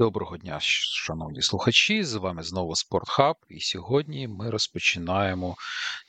[0.00, 2.04] Доброго дня, шановні слухачі.
[2.04, 5.56] З вами знову Спортхаб, і сьогодні ми розпочинаємо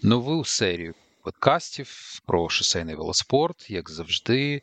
[0.04, 3.70] нову серію подкастів про шосейний велоспорт.
[3.70, 4.62] Як завжди,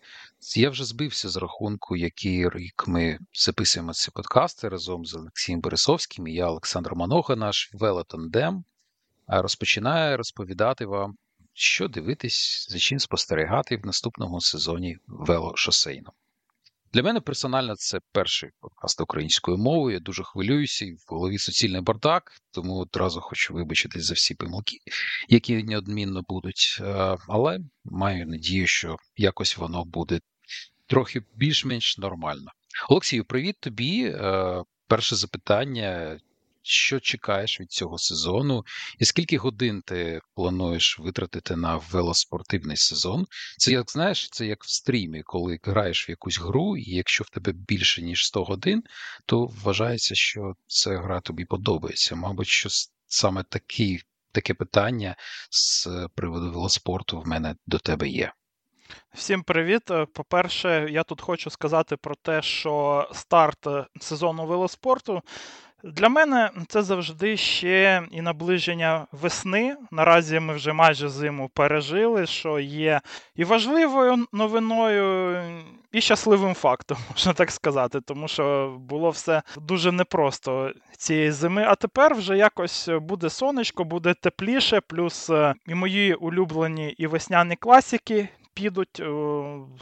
[0.56, 6.28] я вже збився з рахунку, який рік ми записуємо ці подкасти разом з Олексієм Борисовським
[6.28, 8.64] і я, Олександр Манога, наш велотандем,
[9.26, 11.16] розпочинає розповідати вам,
[11.52, 16.12] що дивитись, за чим спостерігати в наступному сезоні велошосейному.
[16.92, 19.94] Для мене персонально це перший подкаст українською мовою.
[19.94, 24.76] Я дуже хвилююся і в голові суцільний бардак, тому одразу хочу вибачитись за всі помилки,
[25.28, 26.78] які неодмінно будуть.
[26.80, 30.20] Е, але маю надію, що якось воно буде
[30.86, 32.50] трохи більш-менш нормально.
[32.88, 34.04] Олексію, привіт тобі.
[34.04, 36.18] Е, перше запитання:
[36.68, 38.64] що чекаєш від цього сезону,
[38.98, 43.26] і скільки годин ти плануєш витратити на велоспортивний сезон?
[43.58, 47.30] Це як знаєш, це як в стрімі, коли граєш в якусь гру, і якщо в
[47.30, 48.82] тебе більше ніж 100 годин,
[49.26, 52.16] то вважається, що ця гра тобі подобається.
[52.16, 52.68] Мабуть, що
[53.06, 54.00] саме такі,
[54.32, 55.16] таке питання
[55.50, 58.32] з приводу велоспорту в мене до тебе є.
[59.14, 59.82] Всім привіт.
[60.14, 63.66] По-перше, я тут хочу сказати про те, що старт
[64.00, 65.22] сезону велоспорту
[65.84, 69.76] для мене це завжди ще і наближення весни.
[69.90, 73.00] Наразі ми вже майже зиму пережили, що є
[73.36, 75.42] і важливою новиною,
[75.92, 81.64] і щасливим фактом, можна так сказати, тому що було все дуже непросто цієї зими.
[81.68, 87.56] А тепер вже якось буде сонечко, буде тепліше, плюс е, і мої улюблені і весняні
[87.56, 89.00] класики підуть.
[89.00, 89.04] Е,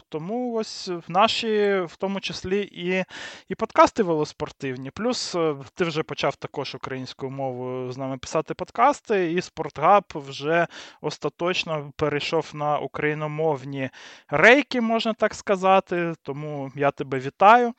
[0.09, 3.03] тому ось наші, в тому числі, і
[3.49, 4.91] і подкасти велоспортивні.
[4.91, 10.67] Плюс е, ти вже почав також українською мовою з нами писати подкасти, і Спортгаб вже
[11.01, 13.89] остаточно перейшов на україномовні
[14.29, 16.13] рейки, можна так сказати.
[16.21, 17.67] Тому я тебе вітаю.
[17.67, 17.73] Е,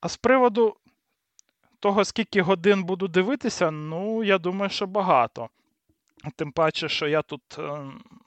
[0.00, 0.76] а з приводу
[1.80, 5.48] того, скільки годин буду дивитися, ну, я думаю, що багато.
[6.36, 7.58] Тим паче, що я тут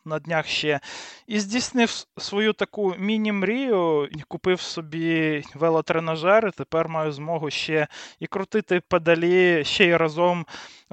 [0.05, 0.79] на днях ще
[1.27, 7.87] і здійснив свою таку міні-мрію, купив собі велотренажер, і тепер маю змогу ще
[8.19, 10.45] і крутити педалі ще й разом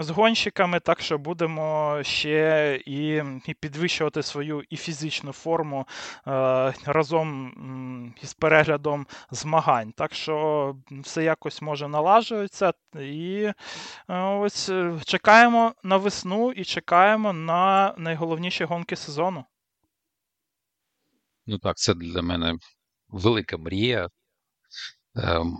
[0.02, 5.86] з гонщиками, так що будемо ще і і підвищувати свою і фізичну форму
[6.26, 9.92] е, разом із переглядом змагань.
[9.92, 12.72] Так що все якось може налажується.
[13.00, 13.52] І
[14.08, 19.44] е, ось е, чекаємо на весну і чекаємо на найголовніші гонки сезону.
[21.46, 22.54] Ну так, це для мене
[23.08, 24.08] велика мрія.
[25.22, 25.58] Ем,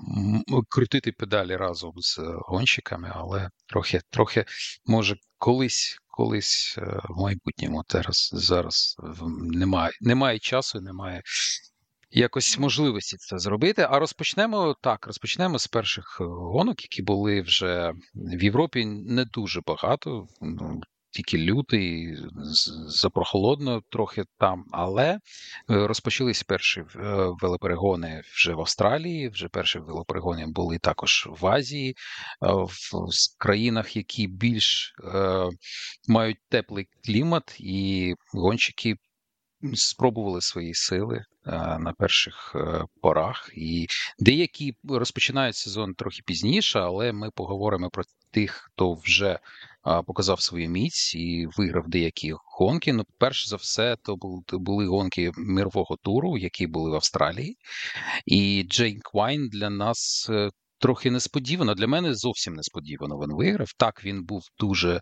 [0.69, 4.45] крутити педалі разом з гонщиками, але трохи, трохи,
[4.87, 8.97] може, колись колись е, в майбутньому зараз зараз
[9.41, 11.23] немає немає часу, немає
[12.11, 13.87] якось можливості це зробити.
[13.91, 20.27] А розпочнемо так, розпочнемо з перших гонок, які були вже в Європі не дуже багато.
[21.13, 22.19] Тільки лютий,
[22.87, 25.19] запрохолодно трохи там, але е,
[25.69, 26.87] розпочались перші е,
[27.41, 29.29] велоперегони вже в Австралії.
[29.29, 31.95] Вже перші велоперегони були також в Азії, е,
[32.53, 33.07] в
[33.39, 34.95] країнах, які більш
[36.09, 38.97] мають теплий клімат, і гонщики
[39.75, 41.25] спробували свої сили
[41.79, 42.57] на перших
[43.01, 43.51] порах.
[43.55, 43.87] І
[44.19, 49.39] деякі розпочинають сезон трохи пізніше, але ми поговоримо про тих, хто вже
[49.83, 52.93] показав свою міць і виграв деякі гонки.
[52.93, 54.17] Ну, перш за все, то
[54.53, 57.57] були гонки мирового туру, які були в Австралії.
[58.27, 61.75] І Джей Вайн для нас е, трохи несподівано.
[61.75, 63.73] Для мене зовсім несподівано він виграв.
[63.77, 65.01] Так, він був дуже.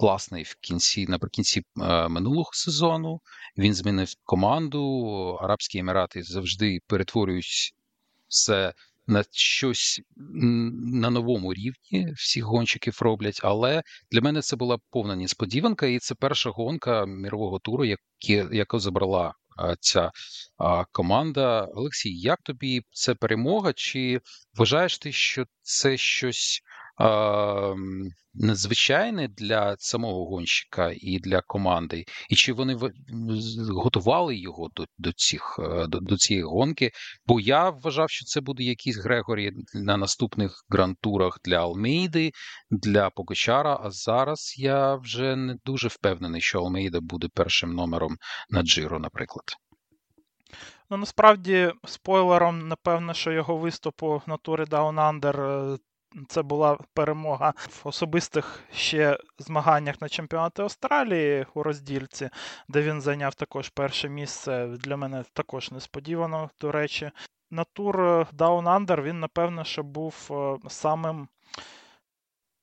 [0.00, 3.20] Класний в кінці наприкінці е, минулого сезону.
[3.56, 4.82] Він змінив команду.
[5.42, 7.74] Арабські Емірати завжди перетворюють
[8.28, 8.74] все
[9.08, 13.40] на щось на новому рівні всіх гонщиків роблять.
[13.42, 17.84] Але для мене це була повна несподіванка, і це перша гонка мірового туру,
[18.52, 19.34] яку забрала
[19.80, 20.10] ця
[20.92, 21.68] команда.
[21.74, 23.72] Олексій, як тобі це перемога?
[23.72, 24.20] Чи
[24.54, 26.62] вважаєш ти, що це щось
[28.34, 32.78] надзвичайне для самого гонщика і для команди, і чи вони
[33.68, 36.90] готували його до до, цих е, до, до цієї гонки?
[37.26, 42.32] Бо я вважав, що це буде якийсь Грегорі на наступних грантурах для Алмейди,
[42.70, 43.80] для Покочара.
[43.82, 48.16] А зараз я вже не дуже впевнений, що Алмейда буде першим номером
[48.50, 49.44] на Джиро, наприклад.
[50.90, 55.78] Ну, насправді, спойлером, напевно, що його виступу на турі Down Under
[56.28, 62.30] це була перемога в особистих ще змаганнях на чемпіонаті Австралії у роздільці,
[62.68, 64.66] де він зайняв також перше місце.
[64.66, 67.10] Для мене також несподівано, до речі.
[67.50, 70.30] на тур Down Under він, напевно, що був
[70.68, 71.28] самим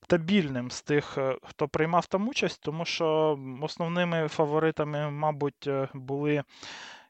[0.03, 6.43] стабільним з тих, хто приймав там участь, тому що основними фаворитами, мабуть, були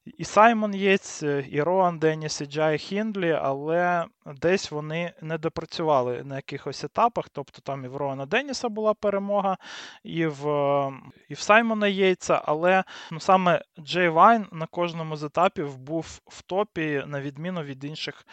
[0.05, 6.35] і Саймон Єйтс, і Роан Деніс, і Джай Хіндлі, але десь вони не допрацювали на
[6.35, 7.29] якихось етапах.
[7.29, 9.57] Тобто там і в Роана Деніса була перемога,
[10.03, 10.45] і в
[11.29, 16.41] і в Саймона Єйтса, але ну, саме Джей Вайн на кожному з етапів був в
[16.41, 18.25] топі, на відміну від інших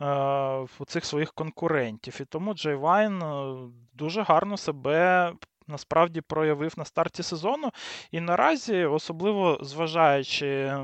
[0.00, 2.18] е, цих своїх конкурентів.
[2.20, 3.56] І тому Джей Вайн е,
[3.94, 5.32] дуже гарно себе
[5.68, 7.70] насправді проявив на старті сезону.
[8.10, 10.78] І наразі, особливо зважаючи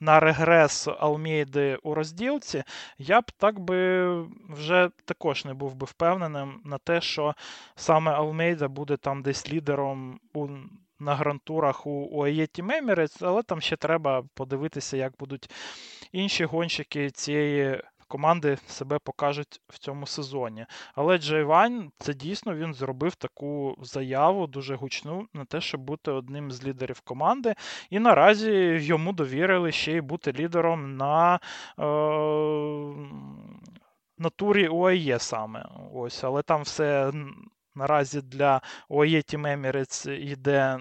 [0.00, 2.64] на регрес Алмейди у розділці,
[2.98, 7.34] я б так би вже також не був би впевненим на те, що
[7.76, 10.48] саме Алмейда буде там десь лідером у.
[10.98, 15.50] На грантурах у Team Emirates, але там ще треба подивитися, як будуть
[16.12, 20.66] інші гонщики цієї команди себе покажуть в цьому сезоні.
[20.94, 21.46] Але Джей
[21.98, 27.00] це дійсно він зробив таку заяву дуже гучну на те, щоб бути одним з лідерів
[27.00, 27.54] команди.
[27.90, 31.40] І наразі йому довірили ще й бути лідером на.
[31.78, 33.34] Е-
[34.18, 35.68] на турі ОАЄ саме.
[35.94, 37.12] Ось, Але там все
[37.74, 40.78] наразі для ОАЄ Team Emirates йде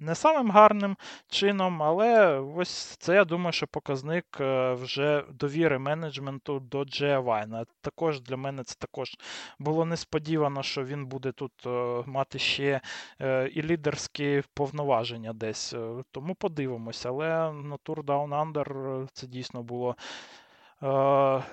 [0.00, 0.96] не самим гарним
[1.28, 7.64] чином, але ось це я думаю, що показник е, вже довіри менеджменту до Джея Вайна.
[7.80, 9.16] Також для мене це також
[9.58, 12.80] було несподівано, що він буде тут е, мати ще
[13.20, 15.74] е, і лідерські повноваження десь.
[16.10, 17.08] Тому подивимося.
[17.08, 19.96] Але на Tour Down Under це дійсно було.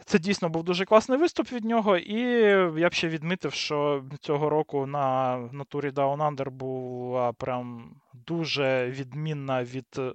[0.06, 2.20] Це дійсно був дуже класний виступ від нього, і
[2.80, 7.96] я б ще відмітив, що цього року на натурі Down Under була прям
[8.28, 10.14] дуже відмінна від е,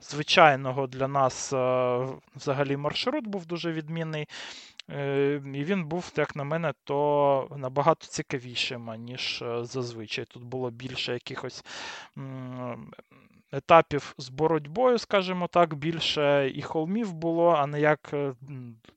[0.00, 4.28] звичайного для нас е, взагалі маршрут був дуже відмінний.
[4.90, 10.24] Е, і він був, як на мене, то набагато цікавішим, ніж зазвичай.
[10.24, 11.64] Тут було більше якихось
[13.54, 18.34] етапів з боротьбою, скажімо так, більше і холмів було, а не як е,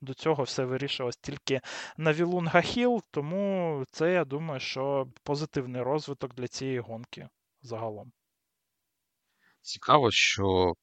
[0.02, 1.62] до цього все вирішилось тільки
[1.98, 3.02] на Вілунга Хіл.
[3.12, 7.30] Тому це, я думаю, що позитивний розвиток для цієї гонки
[7.62, 8.12] загалом.
[9.62, 10.74] Цікаво, що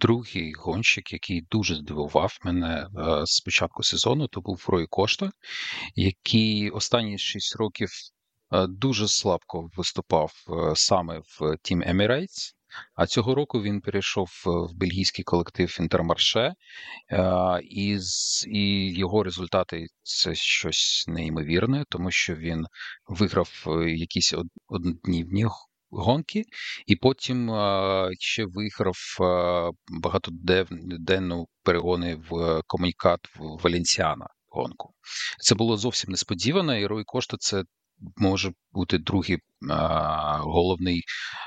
[0.00, 5.30] другий гонщик, який дуже здивував мене е, з початку сезону, то був Рой Кошта,
[5.94, 7.90] який останні 6 років
[8.52, 10.32] е, дуже слабко виступав
[10.74, 12.56] саме в Team Emirates.
[12.94, 16.54] А цього року він перейшов в бельгійський колектив Інтермарше,
[17.62, 17.98] і
[18.46, 22.66] і його результати це щось неймовірне, тому що він
[23.06, 24.34] виграв е, якісь
[24.68, 25.46] одноднівні
[25.90, 26.44] гонки,
[26.86, 27.50] і потім
[28.18, 28.96] ще виграв
[29.88, 34.94] багатоденну перегони в комунікат Валенсіана гонку.
[35.38, 37.64] Це було зовсім несподівано, і Рой Кошта це
[38.16, 39.38] може бути другий
[39.70, 41.02] а, головний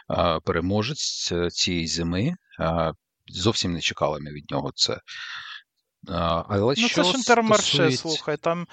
[0.07, 2.36] а, переможець цієї зими.
[2.60, 2.92] А,
[3.28, 5.00] зовсім не чекали ми від нього це.
[6.07, 8.10] Але ну, що це ж інтермарше, стосується...
[8.10, 8.38] слухай.
[8.38, 8.68] Там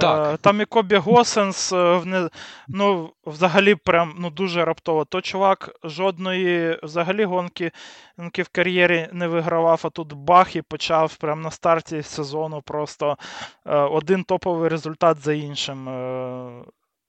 [0.00, 0.38] так.
[0.38, 2.30] там і Кобі Госенс в
[2.68, 5.04] ну, взагалі прям ну, дуже раптово.
[5.04, 7.70] То чувак жодної взагалі гонки,
[8.16, 13.16] гонки в кар'єрі не вигравав, а тут бах і почав прямо на старті сезону просто
[13.64, 15.88] один топовий результат за іншим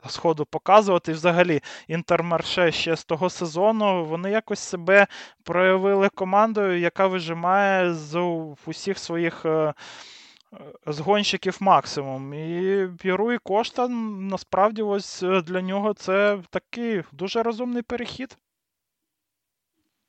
[0.09, 1.11] сходу показувати.
[1.11, 5.07] І взагалі Інтермарше ще з того сезону вони якось себе
[5.43, 8.35] проявили командою, яка вижимає з
[8.65, 9.45] усіх своїх.
[9.45, 9.73] Е,
[10.87, 12.33] з гонщиків максимум.
[12.33, 18.37] І Піру і Кошта насправді ось е, для нього це такий дуже розумний перехід.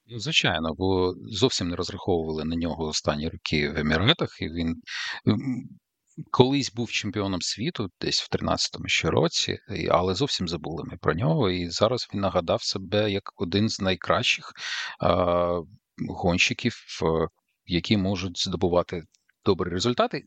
[0.09, 4.83] Ну, звичайно, бо зовсім не розраховували на нього останні роки в Еміратах, і він
[6.31, 9.59] колись був чемпіоном світу, десь в 13-му ще році,
[9.91, 11.51] але зовсім забули ми про нього.
[11.51, 14.53] І зараз він нагадав себе як один з найкращих
[16.09, 16.75] гонщиків,
[17.67, 19.03] які можуть здобувати.
[19.45, 20.23] Добрі результати.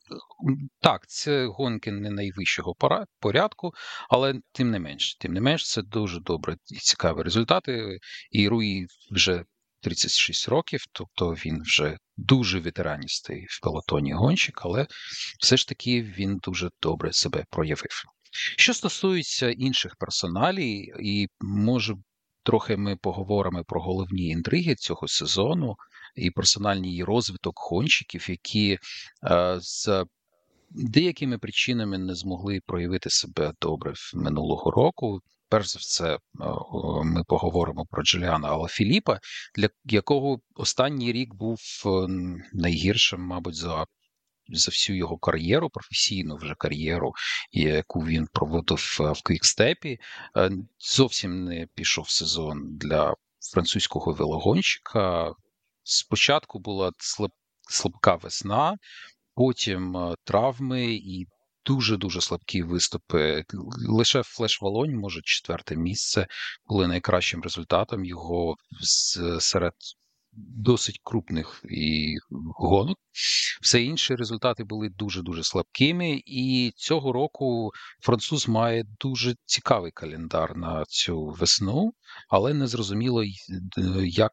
[0.82, 2.76] Так, це гонки не найвищого
[3.20, 3.74] порядку,
[4.10, 8.00] але тим не менш, тим не менш, це дуже добре і цікаві результати.
[8.32, 9.44] І Руї вже
[9.82, 14.88] 36 років, тобто він вже дуже ветераністий в пелотоні гонщик, але
[15.40, 18.04] все ж таки він дуже добре себе проявив.
[18.58, 21.96] Що стосується інших персоналій, і може
[22.44, 25.76] трохи ми поговоримо про головні інтриги цього сезону
[26.16, 28.78] і персональний розвиток гонщиків, які
[29.24, 30.06] е, з
[30.70, 35.22] деякими причинами не змогли проявити себе добре минулого року.
[35.50, 36.20] Перш за все, е,
[37.04, 39.20] ми поговоримо про Джуліана Алафіліпа,
[39.56, 41.90] для якого останній рік був е,
[42.54, 43.86] найгіршим, мабуть, за
[44.52, 47.14] за всю його кар'єру, професійну вже кар'єру,
[47.52, 50.00] яку він проводив в Квікстепі.
[50.80, 53.16] Зовсім не пішов сезон для
[53.54, 55.34] французького велогонщика.
[55.84, 56.92] Спочатку була
[57.70, 58.78] слабка весна,
[59.36, 61.28] потім травми і
[61.70, 63.44] дуже-дуже слабкі виступи.
[63.88, 66.28] Лише Флеш Волонь, може, четверте місце,
[66.68, 68.56] були найкращим результатом його
[69.40, 69.74] серед
[70.32, 72.16] досить крупних і
[72.56, 72.98] гонок.
[73.62, 77.72] Все інші результати були дуже-дуже слабкими, і цього року
[78.02, 81.94] француз має дуже цікавий календар на цю весну,
[82.30, 83.24] але не зрозуміло,
[84.04, 84.32] як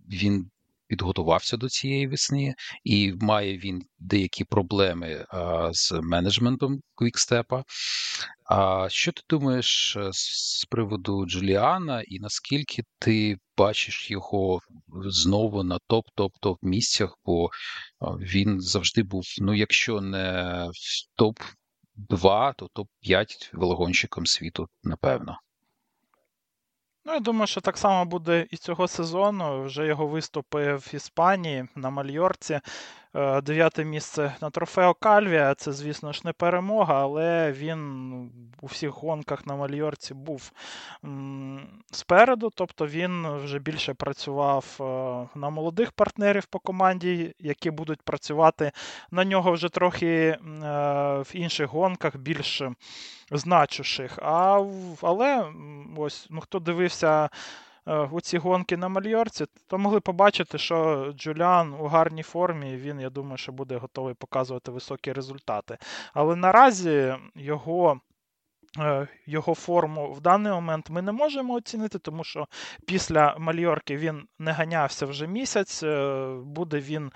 [0.00, 0.50] він
[0.88, 2.54] підготувався до цієї весни,
[2.84, 7.64] і має він деякі проблеми а, з менеджментом Квікстепа.
[8.44, 14.60] А що ти думаєш е, з приводу Джуліана, і наскільки ти бачиш його
[15.06, 17.18] знову на топ-топ-топ місцях?
[17.24, 17.50] Бо
[18.20, 21.38] він завжди був, ну якщо не в топ
[21.94, 25.38] 2 то топ 5 велогонщиком світу, напевно.
[27.04, 29.62] Ну, я думаю, що так само буде і цього сезону.
[29.64, 32.60] Вже його виступи в Іспанії на Мальорці.
[33.14, 35.54] Е, дев'яте місце на трофео Кальвія.
[35.54, 37.80] Це, звісно ж, не перемога, але він
[38.60, 40.52] у всіх гонках на Мальорці був
[41.90, 42.50] спереду.
[42.54, 44.84] Тобто він вже більше працював е,
[45.38, 48.72] на молодих партнерів по команді, які будуть працювати
[49.10, 50.38] на нього вже трохи е,
[51.18, 52.62] в інших гонках, більш
[53.30, 54.18] значущих.
[54.22, 54.64] А,
[55.02, 55.52] Але
[55.96, 57.28] ось ну, хто дивився.
[57.88, 63.00] Е, у ці гонки на Мальорці, то могли побачити, що Джуліан у гарній формі, він,
[63.00, 65.78] я думаю, що буде готовий показувати високі результати.
[66.14, 68.00] Але наразі його.
[68.78, 72.46] Е, його форму в даний момент ми не можемо оцінити, тому що
[72.86, 75.82] після Мальорки він не ганявся вже місяць.
[75.82, 77.12] Е, буде він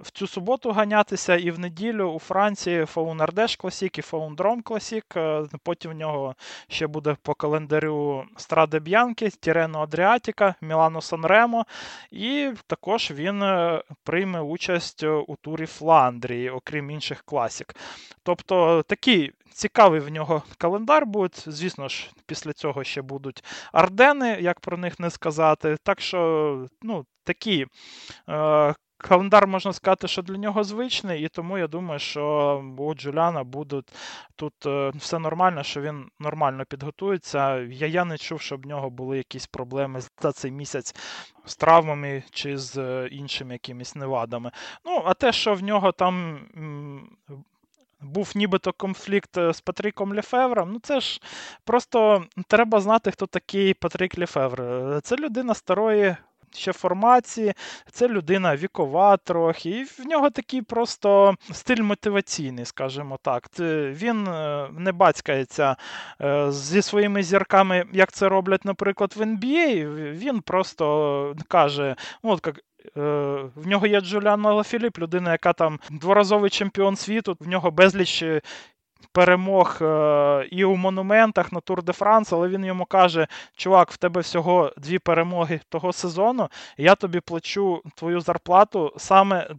[0.00, 4.62] в цю суботу ганятися і в неділю у Франції Фаун Ардеш Класік і Фаун Дром
[4.62, 5.04] Класік.
[5.64, 6.34] Потім в нього
[6.68, 11.66] ще буде по календарю Страде Б'янки, Тірено Адріатіка, Мілано Санремо.
[12.10, 17.74] І також він е, прийме участь у турі Фландрії, окрім інших класік.
[18.22, 19.32] Тобто такий.
[19.52, 21.34] Цікавий в нього календар буде.
[21.46, 25.76] Звісно ж, після цього ще будуть Ардени, як про них не сказати.
[25.82, 27.66] Так що, ну, такі
[28.28, 33.44] е, Календар можна сказати, що для нього звичний, і тому я думаю, що у Джуляна
[33.44, 33.82] буде
[34.36, 37.58] тут е, все нормально, що він нормально підготується.
[37.58, 40.94] Я я не чув, щоб в нього були якісь проблеми за цей місяць
[41.44, 44.50] з травмами чи з е, іншими якимись невадами.
[44.84, 46.40] Ну, а те, що в нього там.
[48.02, 50.72] Був нібито конфлікт е, з Патріком Лефевром.
[50.72, 51.20] Ну це ж
[51.64, 54.62] просто треба знати, хто такий Патрік Лефевр.
[55.02, 56.16] Це людина старої
[56.54, 57.52] ще формації.
[57.90, 63.48] Це людина вікова трохи, і в нього такий просто стиль мотиваційний, скажімо так.
[63.58, 65.76] Він е, не бацькається
[66.20, 70.12] е, зі своїми зірками, як це роблять, наприклад, в NBA.
[70.12, 72.60] Він просто каже: ну, от як.
[72.96, 73.00] Е,
[73.54, 78.24] в нього є Джуліан Лафіліп, людина, яка там дворазовий чемпіон світу, в нього безліч
[79.12, 83.26] перемог е, і у монументах на Тур де Франс, але він йому каже:
[83.56, 89.50] Чувак, в тебе всього дві перемоги того сезону, я тобі плачу твою зарплату саме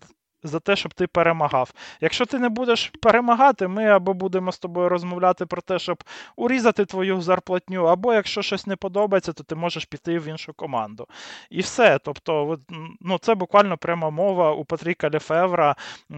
[0.43, 1.73] за те, щоб ти перемагав.
[2.01, 6.03] Якщо ти не будеш перемагати, ми або будемо з тобою розмовляти про те, щоб
[6.35, 11.07] урізати твою зарплатню, або якщо щось не подобається, то ти можеш піти в іншу команду.
[11.49, 11.99] І все.
[11.99, 12.59] Тобто,
[13.01, 15.75] ну, це буквально пряма мова у Патріка Лефевра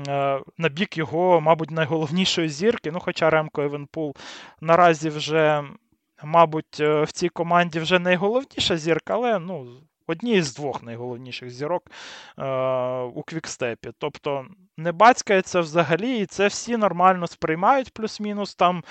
[0.08, 2.92] е, на бік його, мабуть, найголовнішої зірки.
[2.92, 4.16] Ну, хоча Ремко Евенепул
[4.62, 5.63] наразі вже.
[6.24, 9.68] Мабуть, е, в цій команді вже найголовніша зірка, але ну,
[10.08, 11.92] одній з двох найголовніших зірок
[12.40, 12.44] е,
[13.02, 13.92] у квікстепі.
[13.98, 14.46] Тобто
[14.77, 18.56] не цацькається взагалі, і це всі нормально сприймають, плюс-мінус.
[18.56, 18.84] Там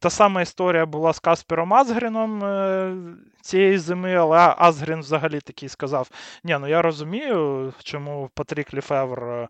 [0.00, 2.96] та сама історія була з Каспером Азгріном е,
[3.40, 6.10] цієї зими, але Азгрін взагалі такий сказав:
[6.44, 9.48] ні, ну я розумію, чому Патрік Ліфевр е,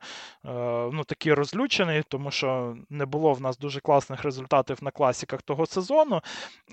[0.92, 5.66] ну, такий розлючений, тому що не було в нас дуже класних результатів на класіках того
[5.66, 6.20] сезону.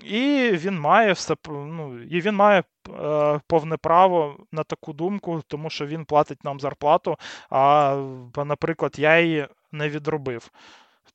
[0.04, 5.70] І він має все ну, і він має е, повне право на таку думку, тому
[5.70, 7.16] що він платить нам зарплату.
[7.50, 7.96] А,
[8.36, 10.50] наприклад, я її не відробив.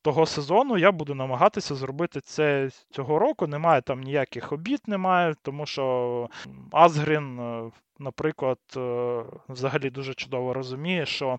[0.02, 3.46] Того сезону я буду намагатися зробити це цього року.
[3.46, 6.28] Немає там ніяких обід, немає, тому що
[6.72, 11.38] Азгрін, е, наприклад, е, взагалі дуже чудово розуміє, що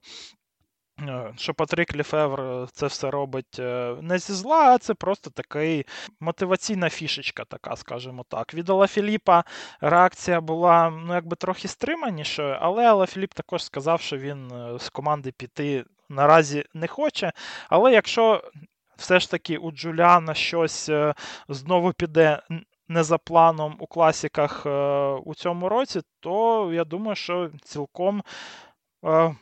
[1.00, 3.60] Е, що Патрік Ліфевр це все робить
[4.02, 5.86] не зі зла, а це просто такий
[6.20, 8.54] мотиваційна фішечка, така, скажімо так.
[8.54, 9.44] Від Алла Філіпа
[9.82, 15.32] реакція була ну, якби трохи стриманішою, але Алла Філіп також сказав, що він з команди
[15.32, 17.32] піти наразі не хоче.
[17.70, 18.44] Але якщо
[18.98, 21.14] все ж таки у Джуліана щось е,
[21.50, 22.42] знову піде
[22.88, 24.66] не за планом у класіках
[25.26, 28.24] у цьому році, то я думаю, що цілком.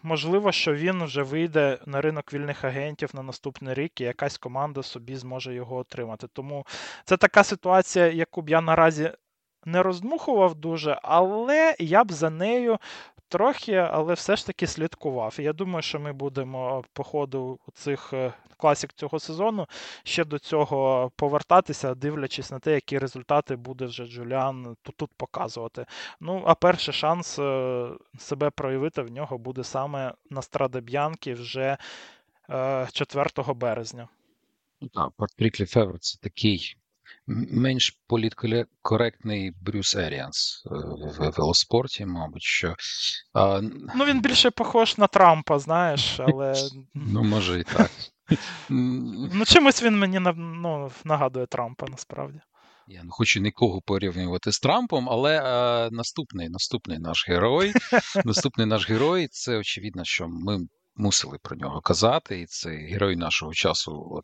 [0.03, 4.83] Можливо, що він вже вийде на ринок вільних агентів на наступний рік, і якась команда
[4.83, 6.27] собі зможе його отримати.
[6.27, 6.65] Тому
[7.05, 9.11] це така ситуація, яку б я наразі
[9.65, 12.77] не роздмухував дуже, але я б за нею
[13.29, 15.35] трохи, але все ж таки слідкував.
[15.39, 19.67] Я думаю, що ми будемо по ходу цих е, класік цього сезону
[20.03, 25.85] ще до цього повертатися, дивлячись на те, які результати буде вже Джуліан тут, показувати.
[26.19, 31.77] Ну, а перший шанс е, себе проявити в нього буде саме на Страдеб'янки вже
[32.91, 34.07] 4 е, березня.
[34.93, 36.77] Так, Патрік Лефевр це такий
[37.51, 40.69] менш політкоректний Брюс Еріанс е,
[41.19, 42.43] в велоспорті, мабуть.
[42.43, 42.75] що...
[43.33, 43.61] А...
[43.95, 46.53] Ну, він більше похож на Трампа, знаєш, але.
[46.93, 47.91] Ну, може і так.
[48.69, 52.39] Ну, чимось він мені ну, нагадує Трампа насправді.
[52.87, 57.73] Я не хочу нікого порівнювати з Трампом, але а, наступний наступний наш герой.
[58.25, 60.59] Наступний наш герой це очевидно, що ми
[60.95, 64.23] мусили про нього казати, і це герой нашого часу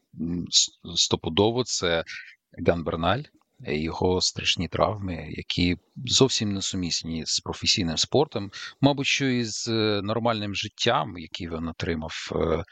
[0.95, 1.63] стопудово.
[1.63, 2.03] Це
[2.67, 3.23] Ган Берналь,
[3.59, 10.01] його страшні травми, які зовсім не сумісні з професійним спортом, мабуть, що і з е,
[10.03, 12.63] нормальним життям, який він отримав Е,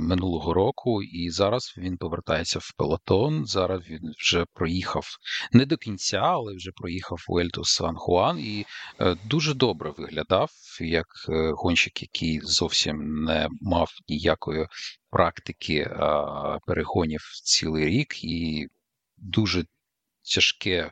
[0.00, 3.46] минулого року, і зараз він повертається в пелотон.
[3.46, 5.06] Зараз він вже проїхав
[5.52, 8.66] не до кінця, але вже проїхав Уельту Сан Хуан і
[9.00, 10.50] е, дуже добре виглядав
[10.80, 14.66] як е, гонщик, який зовсім не мав ніякої
[15.10, 15.90] практики
[16.66, 18.66] перегонів цілий рік і
[19.16, 19.64] дуже
[20.34, 20.90] тяжке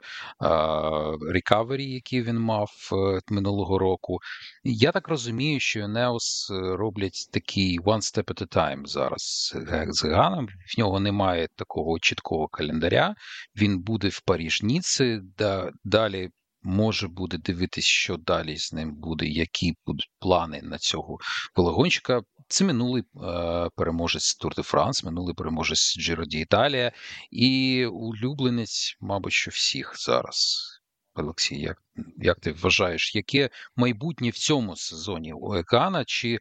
[1.30, 4.18] recovery, який він мав е, минулого року.
[4.64, 9.54] Я так розумію, що Інеос е, роблять такий one step at a time зараз
[9.88, 10.46] з Ганом.
[10.46, 13.14] В нього немає такого чіткого календаря.
[13.56, 16.30] Він буде в Паріж Ніці, да, далі.
[16.66, 21.18] Може буде дивитись, що далі з ним буде, які будуть плани на цього
[21.56, 22.22] велогонщика.
[22.48, 26.92] Це минулий е, переможець Тур де Франс, минулий переможець Джиро Італія
[27.30, 30.70] і улюбленець, мабуть, що всіх зараз.
[31.14, 31.82] Олексій, як
[32.16, 36.04] як ти вважаєш, яке майбутнє в цьому сезоні у Екана?
[36.04, 36.38] Чи е,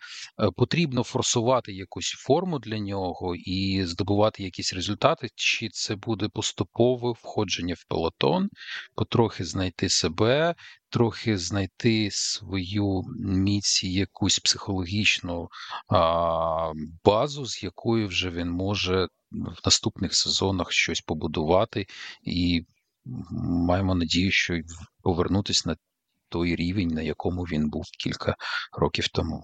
[0.56, 5.30] потрібно форсувати якусь форму для нього і здобувати якісь результати?
[5.36, 8.50] Чи це буде поступове входження в пелотон,
[8.96, 10.56] потрохи знайти себе,
[10.90, 15.50] трохи знайти свою міць, якусь психологічну
[15.88, 16.72] а,
[17.04, 21.88] базу, з якою вже він може в наступних сезонах щось побудувати
[22.24, 22.66] і
[23.32, 24.62] маємо надію, що
[25.02, 25.76] повернутися на
[26.30, 28.36] той рівень, на якому він був кілька
[28.78, 29.44] років тому.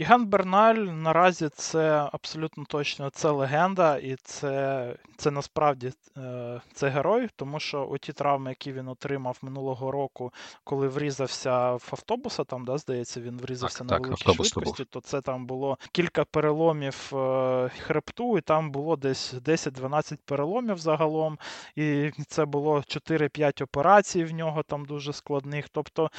[0.00, 7.28] Іган Берналь наразі це абсолютно точно це легенда, і це це насправді е, це герой,
[7.36, 10.32] тому що оті травми, які він отримав минулого року,
[10.64, 15.00] коли врізався в автобуса, там, да, здається, він врізався так, на так, великій швидкості, то
[15.00, 21.38] це там було кілька переломів е, хребту, і там було десь 10-12 переломів загалом.
[21.76, 25.68] І це було 4-5 операцій в нього там дуже складних.
[25.68, 26.10] Тобто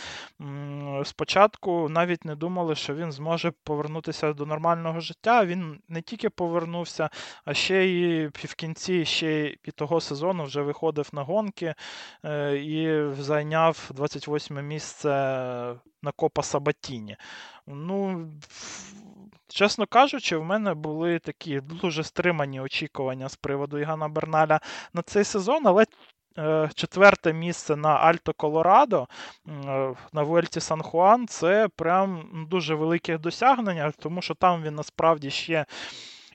[1.04, 5.46] спочатку навіть не думали, що він зможе повернутися до нормального життя.
[5.46, 7.10] Він не тільки повернувся,
[7.46, 11.74] а ще й в кінці ще і того сезону вже виходив на гонки
[12.26, 15.10] е, і зайняв 28 місце
[16.02, 17.18] на Копа Сабатіні.
[17.68, 18.30] Ну,
[19.48, 24.60] Чесно кажучи, в мене були такі дуже стримані очікування з приводу Ігана Берналя
[24.94, 25.86] на цей сезон, але
[26.76, 29.08] четверте місце на Альто Колорадо
[29.48, 35.30] е, на Вуельті Сан Хуан це прям дуже велике досягнення, тому що там він насправді
[35.30, 35.66] ще.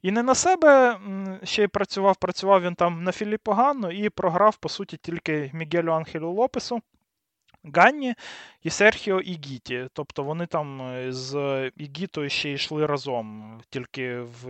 [0.03, 0.99] І не на себе
[1.45, 5.93] ще й працював, працював він там на Філіппо Ганну і програв, по суті, тільки Мігелю
[5.93, 6.83] Анхелю Лопесу.
[7.75, 8.15] Ганні
[8.67, 9.89] і Серхіо Ігіті.
[9.93, 13.59] Тобто вони там е, з Ігітою ще йшли разом.
[13.71, 14.49] Тільки в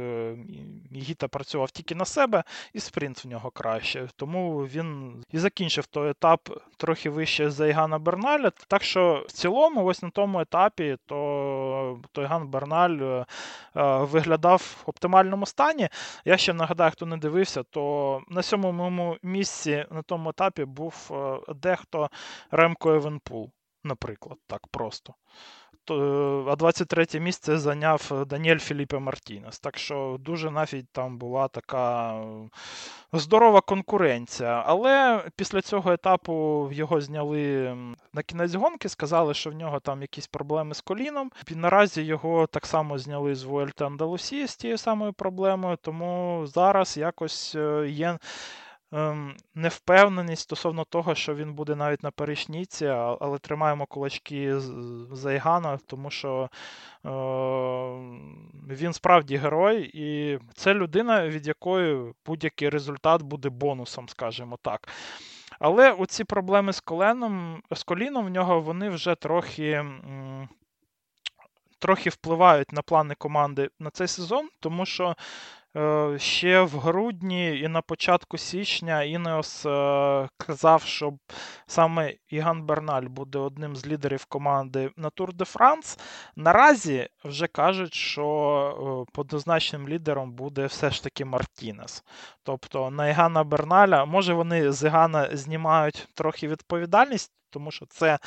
[0.92, 4.08] Ігіта працював тільки на себе, і спринт в нього краще.
[4.16, 8.50] Тому він і закінчив той етап трохи вище за Ігана Берналя.
[8.68, 13.26] Так що в цілому, ось на тому етапі, то, Іган Берналь е,
[13.76, 15.88] е, виглядав в оптимальному стані.
[16.24, 21.10] Я ще нагадаю, хто не дивився, то на сьомому місці на тому етапі був
[21.62, 22.10] дехто
[22.50, 23.52] Ремко Евенпул
[23.86, 25.14] наприклад, так просто.
[26.48, 29.58] а 23 місце зайняв Даніель Філіпе Мартінес.
[29.58, 32.20] Так що дуже навіть там була така
[33.12, 34.62] здорова конкуренція.
[34.66, 37.74] Але після цього етапу його зняли
[38.12, 41.30] на кінець гонки, сказали, що в нього там якісь проблеми з коліном.
[41.48, 46.96] І наразі його так само зняли з Вуельти Андалусії з тією самою проблемою, тому зараз
[46.96, 48.18] якось е, є.
[48.92, 54.58] Ем, невпевненість стосовно того, що він буде навіть на перешніці, але тримаємо кулачки
[55.12, 56.50] за Ігана, тому що
[57.04, 57.08] е,
[58.74, 64.88] він справді герой, і це людина, від якої будь-який результат буде бонусом, скажімо так.
[65.58, 69.84] Але оці проблеми з коленом, з коліном в нього вони вже трохи.
[71.78, 75.16] Трохи впливають на плани команди на цей сезон, тому що
[76.18, 81.12] ще в грудні і на початку січня Інеос е, казав, що
[81.66, 85.98] саме Іган Берналь буде одним з лідерів команди на Тур де Франс.
[86.36, 92.04] Наразі вже кажуть, що е, однозначним лідером буде все ж таки Мартінес.
[92.42, 98.18] Тобто на Ігана Берналя, може вони з Ігана знімають трохи відповідальність, тому що це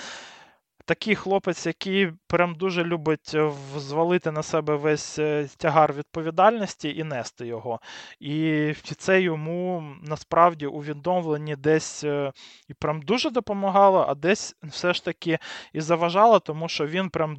[0.89, 7.03] такий хлопець, який прям дуже любить е, звалити на себе весь е, тягар відповідальності і
[7.03, 7.79] нести його.
[8.19, 12.31] І це йому насправді у відновленні десь е,
[12.67, 15.39] і прям дуже допомагало, а десь все ж таки
[15.73, 17.37] і заважало, тому що він прям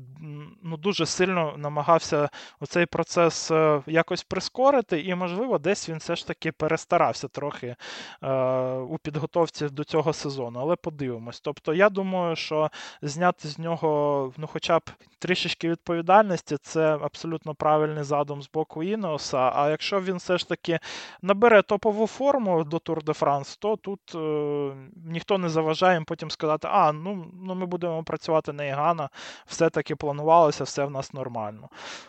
[0.63, 2.29] ну, дуже сильно намагався
[2.69, 3.51] цей процес
[3.87, 7.77] якось прискорити, і, можливо, десь він все ж таки перестарався трохи
[8.23, 8.33] е,
[8.75, 10.61] у підготовці до цього сезону.
[10.61, 11.41] Але подивимось.
[11.41, 12.71] Тобто, я думаю, що
[13.03, 14.83] зняти з нього ну, хоча б
[15.19, 19.53] трішечки відповідальності, це абсолютно правильний задум з боку Інеоса.
[19.55, 20.79] А якщо він все ж таки
[21.23, 24.75] набере топову форму до Тур де Франс, то тут е,
[25.07, 29.09] ніхто не заважає їм потім сказати, а, ну, ну ми будемо працювати на Ігана,
[29.47, 31.69] все-таки планувалося, все в нас нормально.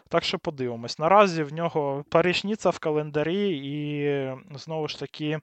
[0.10, 1.00] Так що подивимось.
[1.00, 5.40] Наразі в нього Парішніця в календарі, і знову ж таки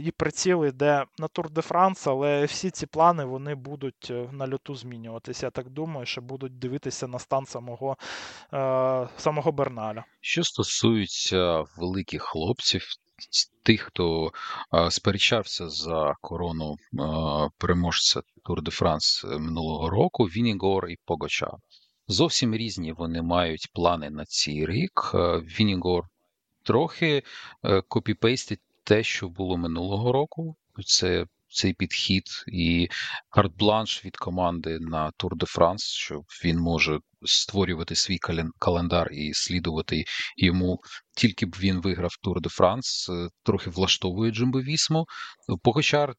[0.00, 4.52] і приціл йде на Тур де Франс, але всі ці плани вони будуть е, на
[4.52, 5.46] льоту змінюватися.
[5.46, 7.96] Я так думаю, що будуть дивитися на стан самого
[8.52, 10.04] е, самого Берналя.
[10.20, 12.82] Що стосується великих хлопців,
[13.62, 14.32] тих, хто
[14.90, 16.76] сперечався за корону
[17.58, 21.50] переможця Тур де Франс минулого року, Вінгегор і Погачар.
[22.08, 25.10] Зовсім різні вони мають плани на цей рік.
[25.58, 26.04] Вінгегор
[26.62, 27.22] трохи
[27.88, 30.56] копіпейстить те, що було минулого року.
[30.86, 32.88] Це цей підхід і
[33.30, 38.18] карт-бланш від команди на Тур де Франс, що він може створювати свій
[38.58, 40.04] календар і слідувати
[40.36, 40.80] йому,
[41.16, 43.10] тільки б він виграв Тур де Франс,
[43.42, 45.06] трохи влаштовує Джимбо Вісму.
[45.62, 46.14] Погочар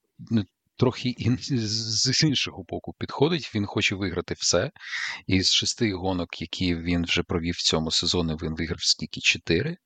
[0.77, 3.55] трохи з іншого боку підходить.
[3.55, 4.71] Він хоче виграти все.
[5.27, 9.77] І з шести гонок, які він вже провів в цьому сезоні, він виграв скільки чотири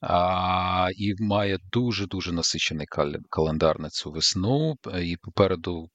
[0.00, 2.86] а, і має дуже-дуже насичений
[3.30, 4.76] календар на цю весну.
[5.02, 5.90] І попереду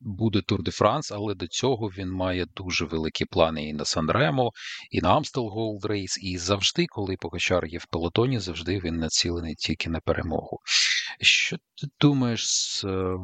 [0.00, 4.52] буде Тур де Франс, але до цього він має дуже великі плани і на Сан-Ремо,
[4.90, 6.18] і на Амстел Голд Рейс.
[6.22, 10.58] І завжди, коли Погачар є в пелотоні, завжди він націлений тільки на перемогу.
[11.20, 13.14] Що ти думаєш е,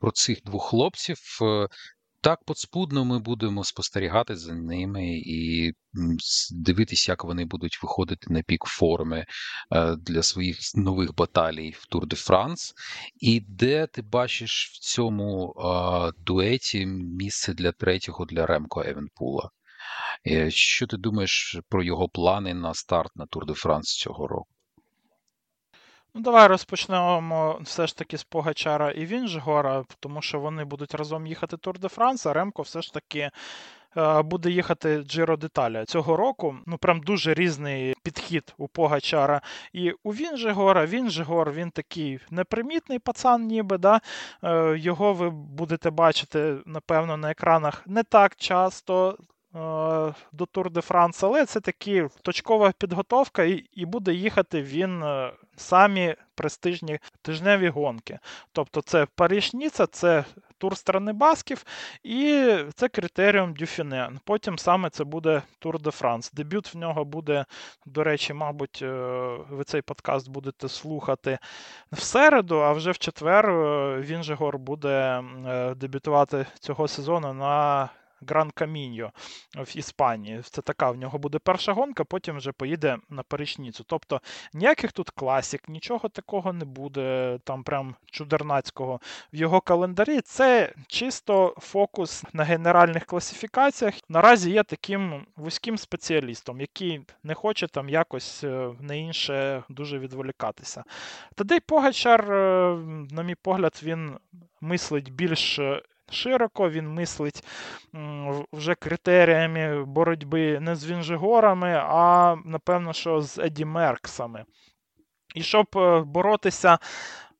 [0.00, 1.18] про цих двох хлопців?
[2.24, 5.72] Е, так, подспудно ми будемо спостерігати за ними і
[6.52, 9.26] дивитися, як вони будуть виходити на пік форми
[9.72, 12.72] е, для своїх нових баталій в Тур де Франс.
[13.20, 15.54] І де ти бачиш в цьому
[16.18, 19.50] дуеті місце для третього для Ремко Евенепула?
[20.26, 24.53] Е, що ти думаєш про його плани на старт на Тур де Франс цього року?
[26.16, 31.26] Ну, Давай розпочнемо все ж таки з Погачара і Вінжегора, тому що вони будуть разом
[31.26, 33.30] їхати Тур де Франс, а Ремко все ж таки
[33.96, 35.84] е, буде їхати Джиро д'Італія.
[35.84, 39.40] Цього року ну прям дуже різний підхід у Погачара
[39.72, 40.86] і у Вінжегора.
[40.86, 43.78] Вінжегор він такий непримітний пацан, ніби.
[43.78, 44.00] да?
[44.44, 49.18] Е, його ви будете бачити, напевно, на екранах не так часто.
[49.54, 55.02] Е, до Тур де Франс, але це такі точкова підготовка, і і буде їхати він
[55.02, 58.18] е, самі престижні тижневі гонки.
[58.52, 60.24] Тобто це Париж-Ніца, це
[60.58, 61.64] тур страни Басків,
[62.02, 64.10] і це критеріум Дюфіне.
[64.24, 66.32] Потім саме це буде Тур де Франс.
[66.32, 67.44] Дебют в нього буде,
[67.86, 68.86] до речі, мабуть, е,
[69.50, 71.38] ви цей подкаст будете слухати
[71.92, 73.52] в середу, а вже в четвер
[74.00, 75.22] він же гор буде
[75.76, 77.88] дебютувати цього сезону на
[78.28, 79.12] Гран Каміньо
[79.56, 80.40] в Іспанії.
[80.42, 83.84] Це така в нього буде перша гонка, потім вже поїде на Перечніцу.
[83.86, 84.20] Тобто
[84.52, 89.00] ніяких тут класік, нічого такого не буде, там прям чудернацького
[89.32, 90.20] в його календарі.
[90.20, 93.94] Це чисто фокус на генеральних класифікаціях.
[94.08, 100.84] Наразі є таким вузьким спеціалістом, який не хоче там якось е, на інше дуже відволікатися.
[101.34, 102.76] Тадей Погачар, е,
[103.10, 104.16] на мій погляд, він
[104.60, 107.44] мислить більш е, широко, він мислить
[108.52, 114.44] вже критеріями боротьби не з Вінжигорами, а напевно, що з Еді Мерксами.
[115.34, 115.66] І щоб
[116.06, 116.78] боротися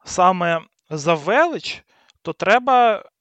[0.05, 1.85] саме за велич,
[2.23, 3.14] то треба Е,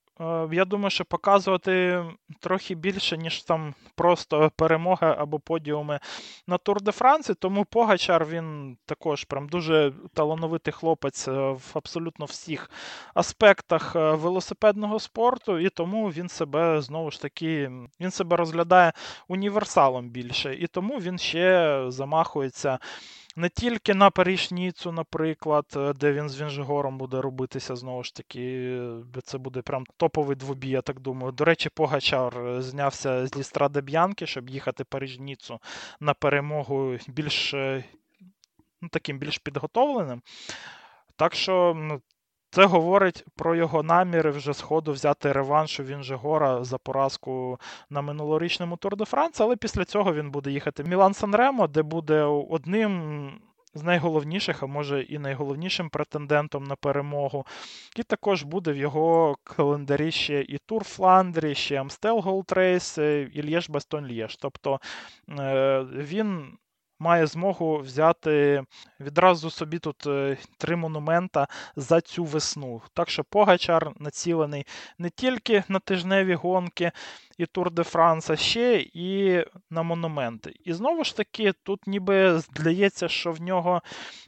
[0.52, 2.04] я думаю, що показувати
[2.40, 6.00] трохи більше, ніж там просто перемоги або подіуми
[6.48, 7.36] на Тур де Франції.
[7.40, 12.70] Тому Погачар він також прям дуже талановитий хлопець е, в абсолютно всіх
[13.14, 18.94] аспектах е, велосипедного спорту, і тому він себе знову ж таки він себе розглядає
[19.28, 20.56] універсалом більше.
[20.56, 22.80] І тому він ще замахується
[23.36, 28.80] не тільки на Паріж-Ніцу, наприклад, е, де він з Вінжигором буде робитися знову ж таки.
[29.24, 31.32] Це буде прям топовий двобій, я так думаю.
[31.32, 35.60] До речі, Погачар е, знявся з Лістраде Б'янки, щоб їхати Паріж-Ніцу
[36.00, 37.84] на перемогу більш е,
[38.82, 40.22] ну, таким більш підготовленим.
[41.16, 42.02] Так що ну,
[42.54, 48.78] це говорить про його наміри вже сходу взяти реванш у Вінжегора за поразку на минулорічному
[48.78, 53.32] Тур де Франс, але після цього він буде їхати в Мілан Санремо, де буде одним.
[53.76, 57.46] З найголовніших, а може і найголовнішим претендентом на перемогу.
[57.96, 62.52] І також буде в його календарі ще і Тур Фландрі, ще Амстел Голд
[63.34, 64.38] і Лєш Бастон Лєш.
[64.38, 64.80] Тобто
[65.30, 66.58] е, він
[67.04, 68.64] має змогу взяти
[69.00, 72.82] відразу собі тут е, три монумента за цю весну.
[72.94, 74.66] Так що Погачар націлений
[74.98, 76.92] не тільки на тижневі гонки
[77.38, 80.54] і Тур де Франс, а ще і на монументи.
[80.64, 83.82] І знову ж таки, тут ніби здається, що в нього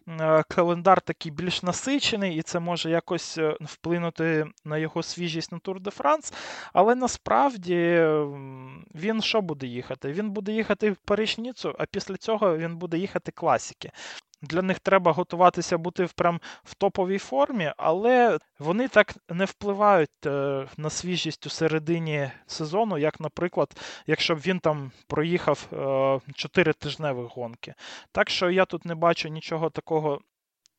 [0.07, 5.59] е, календар такий більш насичений, і це може якось е, вплинути на його свіжість на
[5.59, 6.33] Тур де Франс.
[6.73, 8.07] Але насправді
[8.95, 10.11] він що буде їхати?
[10.11, 13.91] Він буде їхати в Париж-Ніцу, а після цього він буде їхати класики.
[14.41, 20.25] Для них треба готуватися бути в прям в топовій формі, але вони так не впливають
[20.25, 26.73] е, на свіжість у середині сезону, як, наприклад, якщо б він там проїхав е, 4
[26.73, 27.73] тижневих гонки.
[28.11, 30.21] Так що я тут не бачу нічого такого.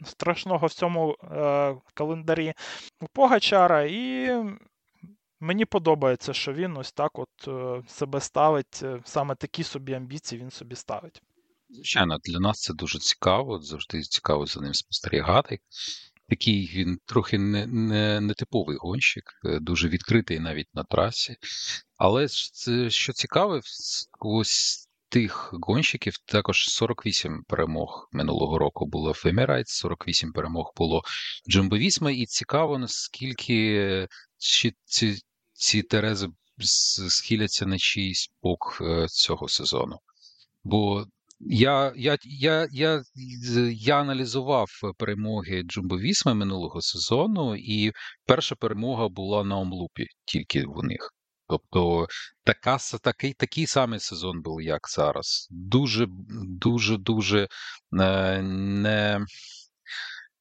[0.04, 2.54] Страшного в цьому е, календарі
[3.00, 4.30] у Погачара, і
[5.40, 10.40] мені подобається, що він ось так от е, себе ставить, е, саме такі собі амбіції
[10.40, 11.22] він собі ставить.
[11.68, 15.58] Звичайно, для нас це дуже цікаво, завжди цікаво за ним спостерігати.
[16.28, 21.36] Такий він трохи не, не, не типовий гонщик, е, дуже відкритий навіть на трасі.
[21.96, 22.28] Але
[22.88, 23.60] що цікаве,
[24.20, 31.02] ось тих гонщиків також 48 перемог минулого року було в Emirates, 48 перемог було
[31.54, 35.18] Jumbo і цікаво, наскільки ці, ці,
[35.52, 36.28] ці Терези
[37.08, 39.98] схиляться на чийсь бок е, цього сезону.
[40.64, 41.06] Бо
[41.40, 43.02] я я, я, я,
[43.72, 44.68] я аналізував
[44.98, 47.92] перемоги Джумбо Вісми минулого сезону, і
[48.26, 51.12] перша перемога була на Омлупі тільки в них.
[51.48, 52.06] Тобто
[52.44, 55.48] така, такий такий самий сезон був, як зараз.
[55.50, 56.06] Дуже,
[56.60, 57.48] дуже, дуже
[58.00, 59.20] е, не,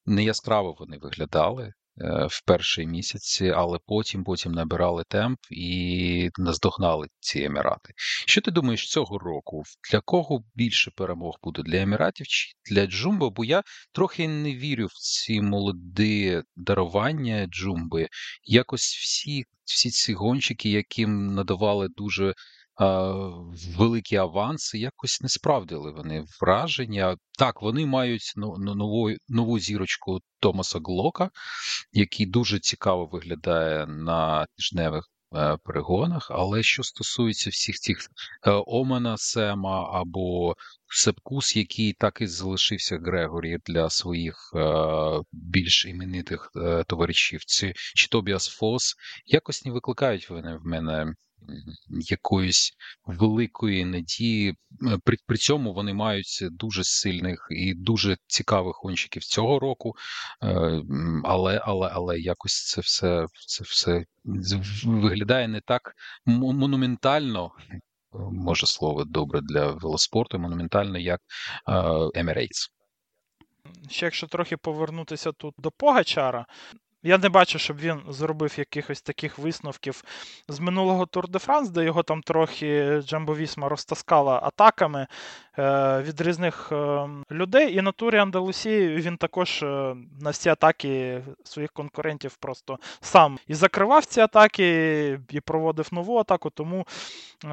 [0.06, 1.74] не яскраво вони виглядали.
[2.02, 7.94] Е, в першій місяці, але потім потім набирали темп і наздогнали ці емірати.
[8.26, 9.64] Що ти думаєш цього року?
[9.92, 11.64] Для кого більше перемог буде?
[11.64, 13.30] Для еміратів чи для Джумбо?
[13.30, 18.08] Бо я трохи не вірю в ці молоді дарування Джумби.
[18.44, 22.34] Якось всі всі ці гонщики, яким надавали дуже
[23.78, 27.18] великі аванси, якось не справдили вони враження.
[27.40, 31.30] Так, вони мають нову нову зірочку Томаса Глока,
[31.92, 36.32] який дуже цікаво виглядає на тижневих е, перегонах.
[36.32, 40.56] Але що стосується всіх цих е, Омена Сема або
[40.88, 44.64] Сепкус, який так і залишився Грегорі для своїх е,
[45.32, 46.52] більш іменитих
[46.88, 47.46] товаришів,
[47.96, 51.14] чи Тобіас Фос, якось не викликають вони в мене
[51.90, 52.74] якоїсь
[53.06, 54.50] великої надії.
[54.50, 59.96] Е, при, при цьому вони мають дуже сильних і дуже цікавих гонщиків цього року,
[60.44, 60.82] е,
[61.24, 64.06] але але, але якось це все це все
[64.86, 65.94] виглядає не так
[66.26, 67.52] монументально.
[68.32, 71.22] Може слово добре для велоспорту, монументально, як
[72.16, 72.70] Emirates.
[73.90, 76.46] Ще якщо трохи повернутися тут до Погачара,
[77.06, 80.04] Я не бачу, щоб він зробив якихось таких висновків.
[80.48, 85.08] З минулого Тур де Франс, де його там трохи Джамбо Вісма розтаскала атаками
[86.02, 87.78] від різних е, людей.
[87.78, 93.54] І на турі Андалусії він також е, на всі атаки своїх конкурентів просто сам і
[93.54, 96.50] закривав ці атаки, і проводив нову атаку.
[96.50, 96.88] Тому
[97.46, 97.48] е,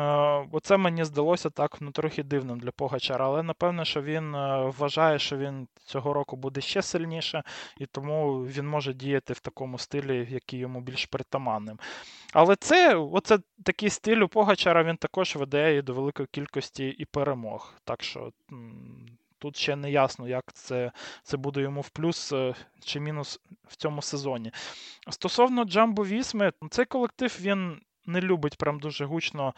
[0.53, 3.27] оце мені здалося так ну, трохи дивним для Погачара.
[3.27, 7.43] Але напевне, що він е, вважає, що він цього року буде ще сильніше,
[7.79, 11.79] і тому він може діяти в такому стилі, який йому більш притаманним.
[12.33, 17.05] Але це оце такий стиль у Погачара він також веде і до великої кількості і
[17.05, 17.75] перемог.
[17.85, 18.33] Так що
[19.39, 20.93] тут ще не ясно, як це
[21.23, 24.53] це буде йому в плюс е, чи мінус в цьому сезоні.
[25.11, 29.55] Стосовно Джамбо Вісми, цей колектив він не любить прям дуже гучно.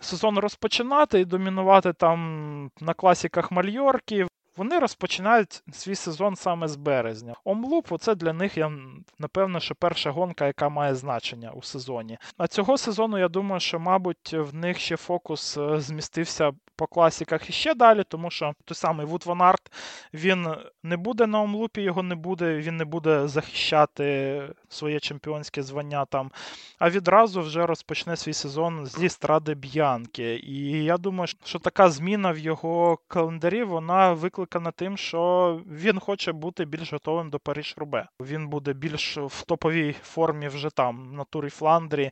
[0.00, 4.26] Сезон розпочинати і домінувати там на класіках Мальорки.
[4.56, 7.34] Вони розпочинають свій сезон саме з березня.
[7.44, 8.72] Омлуп, оце для них я
[9.18, 12.18] напевно, що перша гонка, яка має значення у сезоні.
[12.36, 17.50] А цього сезону я думаю, що, мабуть, в них ще фокус е, змістився по класіках
[17.50, 19.72] іще далі, тому що той самий Ваут Ван Арт,
[20.14, 20.48] він
[20.82, 26.30] не буде на омлупі, його не буде, він не буде захищати своє чемпіонське звання там,
[26.78, 30.36] а відразу вже розпочне свій сезон зі стради Б'янки.
[30.36, 34.12] І я думаю, що така зміна в його календарі вона
[34.46, 38.06] викликана тим, що він хоче бути більш готовим до Париж-Рубе.
[38.20, 42.10] Він буде більш в топовій формі вже там, на турі Фландрі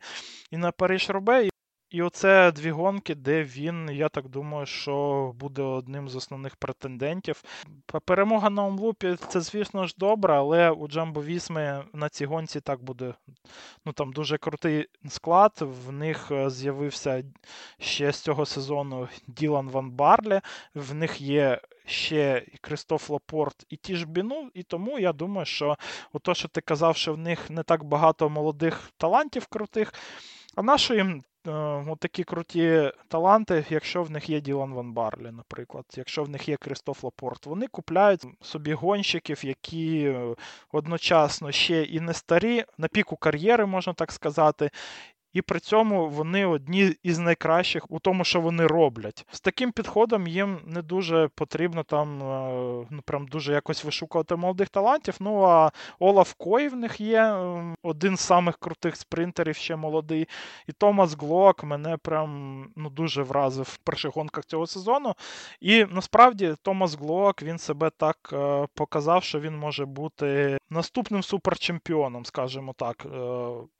[0.51, 1.49] і на Париж-Рубе.
[1.90, 7.42] І оце дві гонки, де він, я так думаю, що буде одним з основних претендентів.
[8.05, 12.83] Перемога на Омлупі це, звісно ж, добре, але у Джамбо Вісми на цій гонці так
[12.83, 13.14] буде
[13.85, 15.53] ну там дуже крутий склад.
[15.61, 17.23] В них е, з'явився
[17.79, 20.40] ще з цього сезону Ділан Ван Барлі,
[20.75, 21.61] в них є.
[21.87, 25.77] Ще і Кристоф Лапорт, і ті ж Біну, і тому я думаю, що
[26.23, 29.94] то, що ти казав, що в них не так багато молодих талантів крутих,
[30.57, 35.85] а нащо їм е, такі круті таланти, якщо в них є Ділан Ван Барлі, наприклад,
[35.97, 40.35] якщо в них є Кристоф Лапорт, вони купляють собі гонщиків, які е,
[40.73, 44.70] одночасно ще і не старі, на піку кар'єри, можна так сказати,
[45.35, 49.27] і при цьому вони одні із найкращих у тому, що вони роблять.
[49.31, 54.68] З таким підходом їм не дуже потрібно там е, ну прям дуже якось вишукувати молодих
[54.68, 55.16] талантів.
[55.20, 57.37] Ну а Олаф Кой в них є
[57.83, 60.29] один з самих крутих спринтерів, ще молодий.
[60.66, 65.14] І Томас Глок мене прям ну дуже вразив в перших гонках цього сезону.
[65.61, 72.25] І насправді Томас Глок він себе так е, показав, що він може бути наступним суперчемпіоном,
[72.25, 73.07] скажімо так.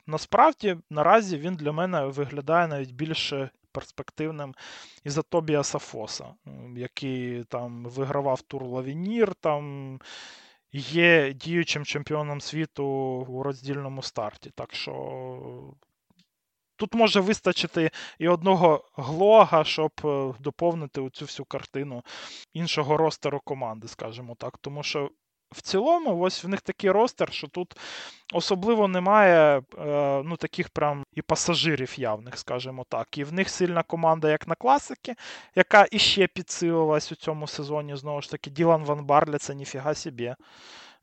[0.07, 4.55] Е, насправді наразі він для мене виглядає навіть більше перспективним
[5.03, 6.33] із-за Тобіаса Фоса,
[6.75, 9.99] який там вигравав тур Лавінір, там
[10.71, 12.85] є діючим чемпіоном світу
[13.29, 14.51] у роздільному старті.
[14.55, 14.93] Так що.
[16.77, 22.03] Тут може вистачити і одного глога, щоб е, доповнити оцю всю картину
[22.53, 24.57] іншого ростеру команди, скажімо так.
[24.57, 25.09] Тому що
[25.51, 27.77] в цілому, ось в них такий ростер, що тут
[28.33, 33.17] особливо немає е, ну, таких прям і пасажирів явних, скажімо так.
[33.17, 35.15] І в них сильна команда, як на класики,
[35.55, 37.95] яка іще підсилилась у цьому сезоні.
[37.95, 40.35] Знову ж таки, Ділан Ван Барлі це ніфіга собі.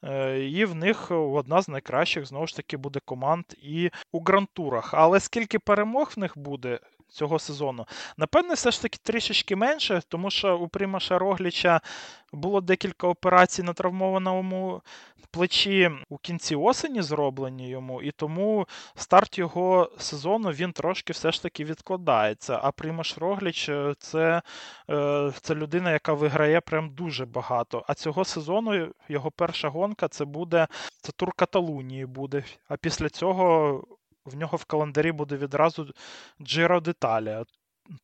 [0.04, 4.94] Е, і в них одна з найкращих, знову ж таки, буде команд і у грантурах.
[4.94, 6.80] Але скільки перемог в них буде,
[7.12, 7.86] цього сезону.
[8.16, 11.80] Напевне, все ж таки трішечки менше, тому що у Примаша Рогліча
[12.32, 14.82] було декілька операцій на травмованому
[15.32, 21.42] плечі у кінці осені зроблені йому, і тому старт його сезону він трошки все ж
[21.42, 22.60] таки відкладається.
[22.62, 24.42] А Примаш Рогліч е, це,
[24.90, 27.84] е, це людина, яка виграє прям дуже багато.
[27.88, 30.66] А цього сезону його перша гонка це буде
[31.00, 32.44] це тур Каталунії буде.
[32.68, 33.84] А після цього
[34.24, 35.86] в нього в календарі буде відразу
[36.42, 37.44] Джиро Деталія.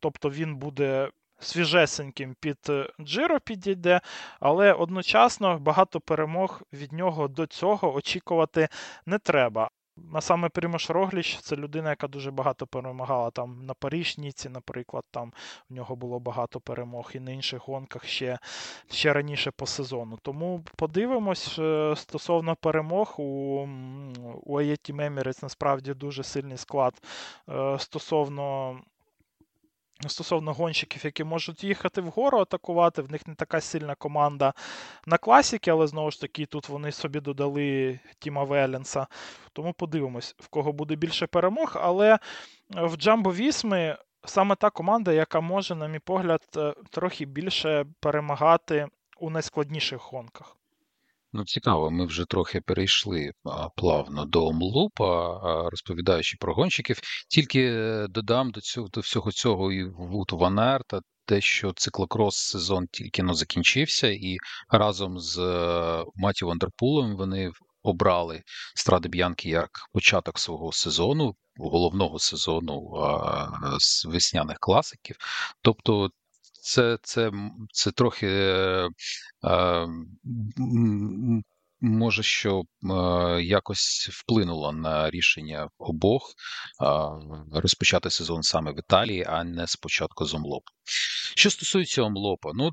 [0.00, 2.59] Тобто він буде свіжесеньким під
[3.00, 4.00] Джиро підійде,
[4.40, 8.68] але одночасно багато перемог від нього до цього очікувати
[9.07, 9.70] не треба.
[10.13, 15.33] А саме Прimož Рогліч це людина, яка дуже багато перемагала там на Паріжніці, наприклад, там
[15.71, 18.39] в нього було багато перемог і на інших гонках ще
[18.91, 20.19] ще раніше по сезону.
[20.23, 23.69] Тому подивимось е, стосовно перемог у
[24.43, 27.03] у Аєті Мемірець насправді дуже сильний склад
[27.49, 28.77] е, стосовно
[30.07, 34.55] Стосовно гонщиків, які можуть їхати вгору атакувати, в них не така сильна команда
[35.07, 39.07] на класіки, але знову ж таки, тут вони собі додали Тіма Веленса.
[39.53, 41.77] Тому подивимось, в кого буде більше перемог.
[41.81, 42.19] Але
[42.71, 48.87] в Джамбо Вісми саме та команда, яка може, на мій погляд, е, трохи більше перемагати
[49.19, 50.58] у найскладніших гонках.
[51.33, 53.33] Ну, цікаво, ми вже трохи перейшли
[53.76, 57.00] плавно до Омлупа, розповідаючи про гонщиків.
[57.29, 62.37] Тільки е, додам до цього до всього цього і Вут Ван Арта, те, що циклокрос
[62.37, 64.37] сезон тільки но закінчився, і
[64.68, 67.50] разом з е, Матьє Вандерпулем вони
[67.83, 68.42] обрали
[68.75, 73.48] Страде Б'янке як початок свого сезону, головного сезону а,
[73.79, 75.16] з весняних класиків.
[75.62, 76.10] Тобто
[76.69, 77.33] це це,
[77.73, 78.88] це трохи е,
[81.81, 82.62] може, що
[83.40, 86.35] якось вплинуло на рішення обох
[87.52, 90.72] розпочати сезон саме в Італії, а не спочатку з омлопу.
[91.37, 92.70] Що стосується омлопа, ну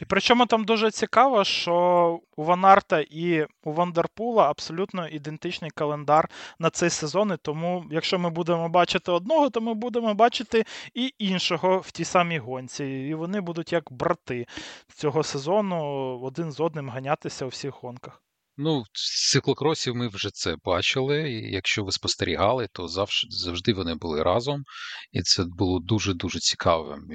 [0.00, 6.70] і причому там дуже цікаво, що у Ванарта і у Вандерпула абсолютно ідентичний календар на
[6.70, 7.32] цей сезон.
[7.32, 10.64] І тому, якщо ми будемо бачити одного, то ми будемо бачити
[10.94, 12.84] і іншого в тій самій гонці.
[12.84, 14.46] І вони будуть як брати
[14.94, 15.78] цього сезону
[16.22, 18.22] один з одним ганятися у всіх гонках.
[18.60, 21.30] Ну, з циклокросів ми вже це бачили.
[21.30, 24.64] Якщо ви спостерігали, то завжди завжди вони були разом,
[25.12, 27.08] і це було дуже дуже цікавим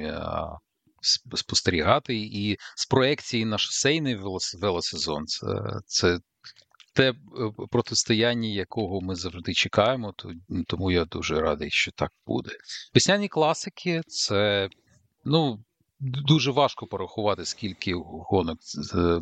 [1.35, 2.15] спостерігати.
[2.15, 4.15] І з проекції на шосейний
[4.61, 5.47] велосезон це,
[5.85, 6.19] це
[6.93, 7.15] те е,
[7.71, 10.13] протистояння, якого ми завжди чекаємо.
[10.67, 12.49] Тому я дуже радий, що так буде.
[12.93, 14.69] Весняні класики це
[15.25, 15.63] ну.
[16.05, 18.59] Дуже важко порахувати, скільки гонок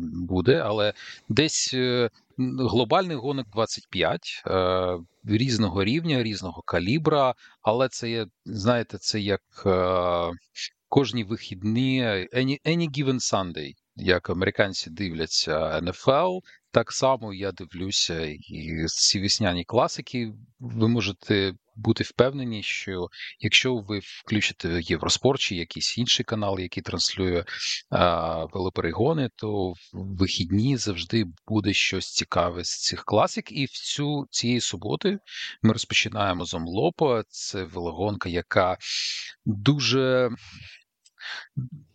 [0.00, 0.92] буде, але
[1.28, 7.34] десь глобальний глобальних гонок 25 е, різного рівня, різного калібра.
[7.62, 10.30] Але це є, знаєте, це як е,
[10.88, 12.04] кожні вихідні
[12.34, 16.40] any, any given Sunday, як американці дивляться NFL,
[16.72, 20.32] так само я дивлюся і ці весняні класики.
[20.60, 23.08] Ви можете бути впевнені, що
[23.40, 27.44] якщо ви включите Євроспорт чи якийсь інший канал, який транслює
[27.90, 33.52] а, велоперегони, то в вихідні завжди буде щось цікаве з цих класик.
[33.52, 35.18] І в цю цієї суботи
[35.62, 37.22] ми розпочинаємо з Омлопа.
[37.28, 38.78] Це велогонка, яка
[39.44, 40.30] дуже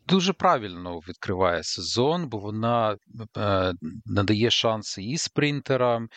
[0.08, 2.98] дуже правильно відкриває сезон, бо вона
[3.38, 3.74] е,
[4.06, 6.10] надає шанси і спринтерам,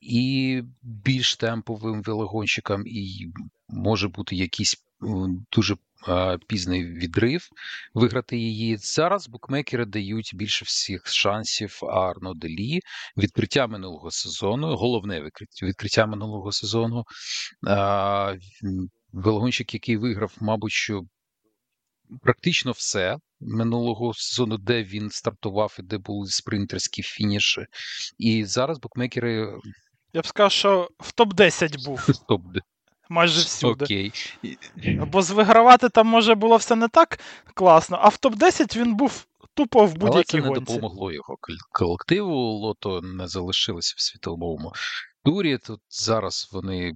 [0.00, 3.32] і більш темповим велогонщикам, і
[3.68, 4.84] може бути якийсь
[5.52, 5.76] дуже
[6.08, 7.48] е, пізний відрив
[7.94, 8.76] виграти її.
[8.76, 12.80] Зараз букмекери дають більше всіх шансів Арно Делі.
[13.16, 15.30] Відкриття минулого сезону, головне
[15.62, 17.04] відкриття минулого сезону.
[17.68, 18.38] Е,
[19.12, 21.02] велогонщик, який виграв, мабуть, що
[22.22, 27.66] практично все минулого сезону, де він стартував і де були спринтерські фініші.
[28.18, 29.58] І зараз букмекери.
[30.12, 32.06] Я б сказав, що в топ-10 був.
[32.28, 32.42] топ
[33.10, 33.84] Майже всюди.
[33.84, 34.12] Окей.
[35.12, 37.20] Бо звигравати там може було все не так
[37.54, 41.36] класно, а в топ-10 він був тупо в будь-якій Але це не допомогло його
[41.72, 42.34] колективу.
[42.34, 44.72] Лото не залишилося в світовому
[45.24, 45.58] турі.
[45.58, 46.92] Тут зараз вони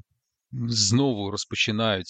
[0.53, 2.07] знову розпочинають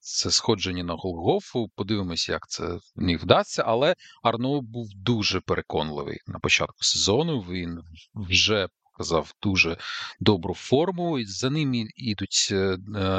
[0.00, 1.68] це, сходження на Голгофу.
[1.76, 3.62] Подивимося, як це в них вдасться.
[3.66, 7.40] Але Арно був дуже переконливий на початку сезону.
[7.40, 7.80] Він
[8.14, 9.76] вже показав дуже
[10.20, 11.24] добру форму.
[11.24, 12.76] За ним ідуть е,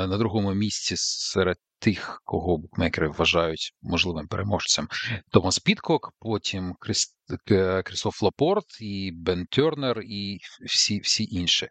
[0.07, 1.57] на другому місці серед.
[1.79, 4.87] Тих, кого букмекери вважають можливим переможцем,
[5.31, 7.15] Томас Підкок, потім Кріс...
[7.83, 11.67] Крістоф Лапорт, і Бен Тернер, і всі всі інші.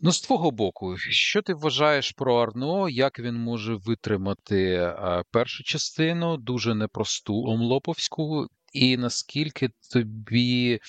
[0.00, 2.88] Ну, з твого боку, що ти вважаєш про Арно?
[2.88, 4.92] Як він може витримати
[5.30, 10.80] першу частину, дуже непросту омлоповську, і наскільки тобі.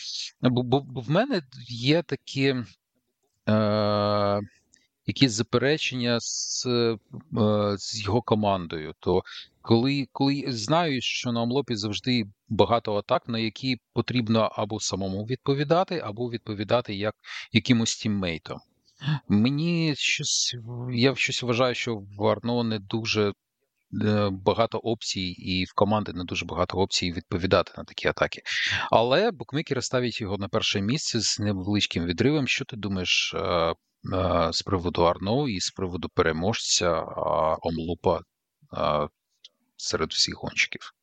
[0.41, 2.55] Бо, бо, бо в мене є такі
[3.49, 4.41] е,
[5.05, 6.97] якісь заперечення з е,
[7.78, 8.93] з його командою.
[8.99, 9.24] То
[9.62, 15.99] коли коли знаю, що на омлопі завжди багато атак, на які потрібно або самому відповідати,
[15.99, 17.16] або відповідати як
[17.51, 18.60] якимось тіммейтом.
[19.27, 20.55] Мені щось
[20.91, 23.33] я щось вважаю, що в Арно не дуже
[24.03, 28.41] е, багато опцій, і в команди не дуже багато опцій відповідати на такі атаки.
[28.91, 32.47] Але букмекери ставлять його на перше місце з невеличким відривом.
[32.47, 33.73] Що ти думаєш е, е,
[34.51, 37.01] з приводу Арно і з приводу переможця
[37.61, 38.21] Омлупа
[39.77, 40.93] серед всіх гонщиків?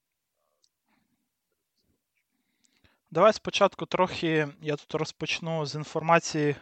[3.10, 6.56] Давай спочатку трохи я тут розпочну з інформації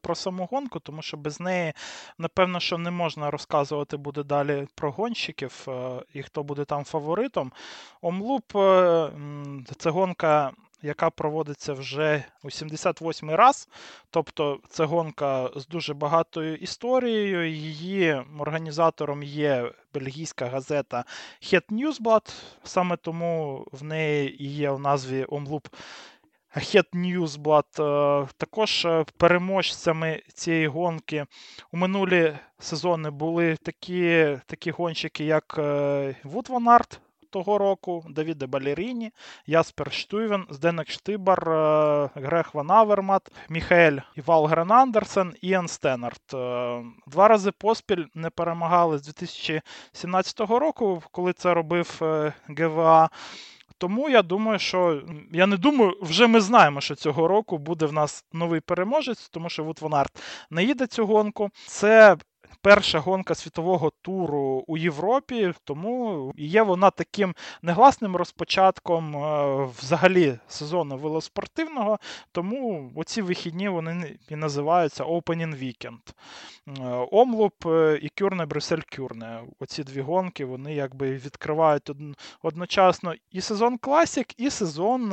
[0.00, 1.72] про саму гонку, тому що без неї,
[2.18, 7.52] напевно, що не можна розказувати буде далі про гонщиків е, і хто буде там фаворитом.
[8.00, 9.10] Омлуп е,
[9.78, 10.52] це гонка.
[10.82, 13.68] Яка проводиться вже у 78-й раз,
[14.10, 17.50] тобто це гонка з дуже багатою історією.
[17.50, 21.04] Її організатором є бельгійська газета
[21.42, 22.32] Het Newsblad,
[22.64, 25.68] саме тому в неї є в назві Омлуп
[26.58, 27.82] Het Nieuwsblad.
[28.22, 31.26] Е, також е, переможцями цієї гонки
[31.72, 35.60] у минулі сезони були такі такі гонщики, як
[36.24, 37.00] Вут Ван Арт,
[37.30, 39.12] того року, Давіде Баллеріні,
[39.46, 46.20] Яспер Штуйвен, Зденек Штибар, е, Грег Ван Авермат, Міхаель Валгрен Андерсен, Іен Стеннард.
[46.34, 53.10] Е, два рази поспіль не перемагали з 2017 року, коли це робив е, ГВА.
[53.78, 55.02] Тому я думаю, що
[55.32, 59.48] я не думаю, вже ми знаємо, що цього року буде в нас новий переможець, тому
[59.48, 61.50] що Вут Ван Арт не їде цю гонку.
[61.66, 62.16] Це
[62.62, 70.96] перша гонка світового туру у Європі, тому є вона таким негласним розпочатком е, взагалі сезону
[70.96, 71.98] велоспортивного.
[72.32, 75.98] Тому оці вихідні вони і називаються Opening Weekend.
[76.68, 79.40] Е, Омлуп е, і Кюрне Брюссель Кюрне.
[79.60, 81.90] Оці дві гонки вони якби відкривають
[82.42, 85.08] одночасно і сезон Класік, і сезон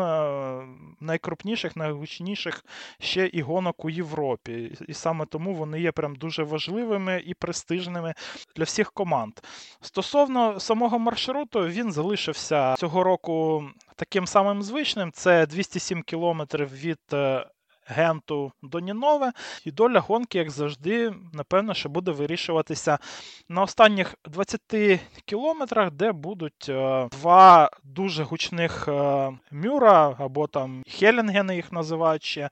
[1.01, 2.65] найкрупніших, найгучніших
[2.99, 4.77] ще і гонок у Європі.
[4.87, 8.13] І саме тому вони є прям дуже важливими і престижними
[8.55, 9.33] для всіх команд.
[9.81, 13.63] Стосовно самого маршруту, він залишився цього року
[13.95, 16.99] таким самим звичним: це 207 кілометрів від.
[17.13, 17.45] Е,
[17.87, 19.31] Генту до Нінове,
[19.65, 22.97] і доля гонки, як завжди, напевно, що буде вирішуватися
[23.49, 24.61] на останніх 20
[25.25, 32.49] кілометрах, де будуть е, два дуже гучних е, мюра, або там Хелінгени їх називають ще.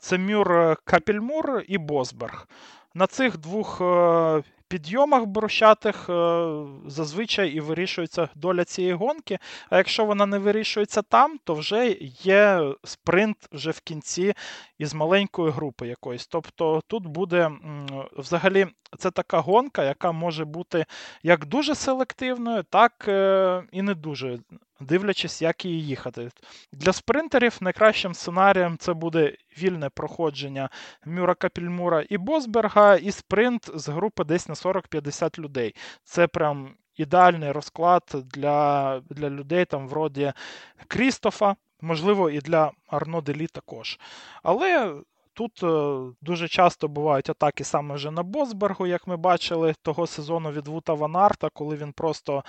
[0.00, 2.46] Це мюр Капельмур і Босберг.
[2.94, 6.46] На цих двох е, підйомах брусчатих е,
[6.86, 9.38] зазвичай і вирішується доля цієї гонки.
[9.70, 14.34] А якщо вона не вирішується там, то вже є спринт вже в кінці
[14.78, 16.26] із маленької групи якоїсь.
[16.26, 17.50] Тобто тут буде
[18.16, 18.66] взагалі
[18.98, 20.84] це така гонка, яка може бути
[21.22, 24.38] як дуже селективною, так е, і не дуже
[24.80, 26.30] дивлячись, як її їхати.
[26.72, 30.68] Для спринтерів найкращим сценарієм це буде вільне проходження
[31.04, 35.74] Мюра Капільмура і Босберга, і спринт з групи десь на 40-50 людей.
[36.04, 40.32] Це прям ідеальний розклад для для людей там вроді
[40.88, 43.98] Крістофа, можливо, і для Арно Делі також.
[44.42, 44.94] Але
[45.34, 50.50] Тут е, дуже часто бувають атаки саме вже на Босбергу, як ми бачили того сезону
[50.50, 52.44] від Вута Ванарта, коли він просто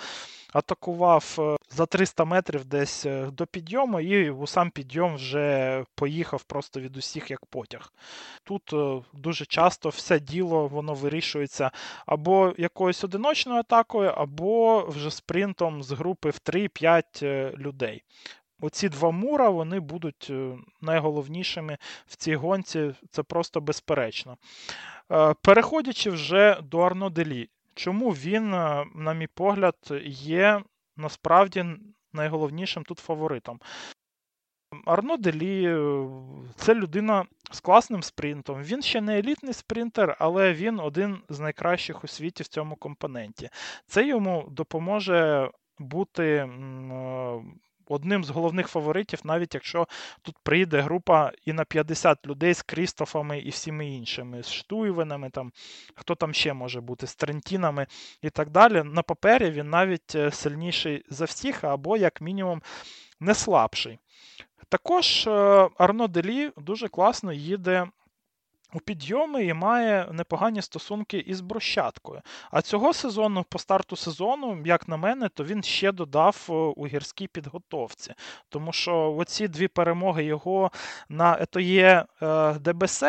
[0.52, 6.44] атакував е, за 300 метрів десь е, до підйому, і у сам підйом вже поїхав
[6.44, 7.92] просто від усіх як потяг.
[8.44, 8.74] Тут
[9.12, 11.70] дуже часто все діло воно вирішується
[12.06, 18.02] або якоюсь одиночною атакою, або вже спринтом з групи в 3-5 людей.
[18.62, 24.36] Оці два мура вони будуть е, найголовнішими в цій гонці, це просто безперечно.
[25.12, 30.62] Е, переходячи вже до Арноделі, чому він, е, на мій погляд, є
[30.96, 31.64] насправді
[32.12, 33.60] найголовнішим тут фаворитом?
[34.86, 35.76] Арно Делі
[36.56, 38.62] це людина з класним спринтом.
[38.62, 43.50] Він ще не елітний спринтер, але він один з найкращих у світі в цьому компоненті.
[43.86, 46.48] Це йому допоможе бути
[47.86, 49.88] одним з головних фаворитів, навіть якщо
[50.22, 55.52] тут прийде група і на 50 людей з Крістофами і всіми іншими, з Штуйвенами, там,
[55.94, 57.86] хто там ще може бути, з Трентінами
[58.22, 58.82] і так далі.
[58.82, 62.62] На папері він навіть е, сильніший за всіх, або, як мінімум,
[63.20, 63.98] не слабший.
[64.68, 65.30] Також е,
[65.78, 67.86] Арно Делі дуже класно їде
[68.74, 72.20] у підйоми і має непогані стосунки із брощаткою.
[72.50, 76.86] А цього сезону, по старту сезону, як на мене, то він ще додав е, у
[76.86, 78.14] гірській підготовці.
[78.48, 80.70] Тому що оці дві перемоги його
[81.08, 82.04] на етоє
[82.60, 83.02] ДБС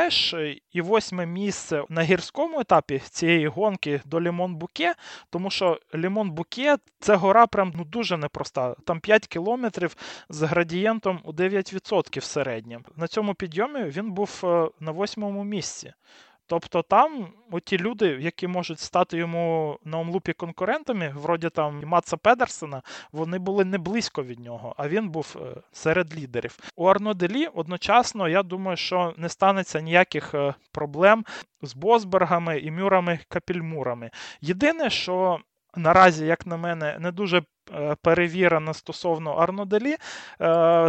[0.72, 4.96] і восьме місце на гірському етапі цієї гонки до Лімон Буке,
[5.30, 8.76] тому що Лімон Буке це гора прям ну, дуже непроста.
[8.86, 9.96] Там 5 кілометрів
[10.30, 12.86] з градієнтом у 9% в середньому.
[12.96, 15.94] На цьому підйомі він був е, на восьмому місці місці.
[16.48, 17.28] Тобто там
[17.64, 22.82] ті люди, які можуть стати йому на омлупі конкурентами, вроді там Матса Педерсена,
[23.12, 26.58] вони були не близько від нього, а він був е, серед лідерів.
[26.76, 31.26] У Арноделі одночасно, я думаю, що не станеться ніяких е, проблем
[31.62, 34.12] з Босбергами і Мюрами Капільмурами.
[34.42, 35.40] Єдине, що
[35.76, 37.44] наразі, як на мене, не дуже
[37.74, 39.96] е, перевірено стосовно Арноделі,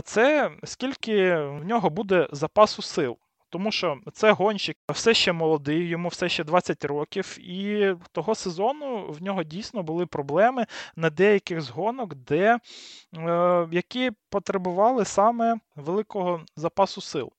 [0.04, 3.16] це скільки в нього буде запасу сил.
[3.54, 9.06] Тому що це гонщик все ще молодий, йому все ще 20 років, і того сезону
[9.10, 12.58] в нього дійсно були проблеми на деяких з гонок, де,
[13.16, 17.32] е, які потребували саме великого запасу сил.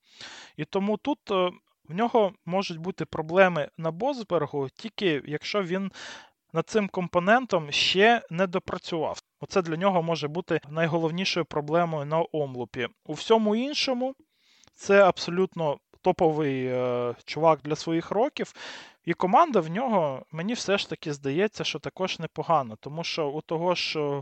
[0.58, 1.52] І тому тут е,
[1.90, 5.92] в нього можуть бути проблеми на Босбергу, тільки якщо він
[6.54, 9.20] над цим компонентом ще не допрацював.
[9.40, 12.88] Оце для нього може бути найголовнішою проблемою на омлупі.
[13.06, 14.16] У всьому іншому
[14.76, 18.54] це абсолютно топовий е, чувак для своїх років.
[19.06, 23.42] І команда в нього, мені все ж таки здається, що також непогано, тому що у
[23.42, 24.22] того ж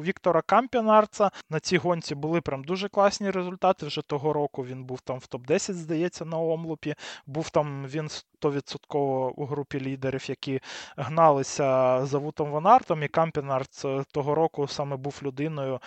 [0.00, 3.86] у Віктора Кампінарца на цій гонці були прям дуже класні результати.
[3.86, 6.94] Вже того року він був там в топ-10, здається, на омлупі.
[7.26, 8.08] Був там він
[8.42, 10.60] 100% у групі лідерів, які
[10.96, 13.02] гналися за Вутом Ванартом.
[13.02, 15.80] І Кампінарц того року саме був людиною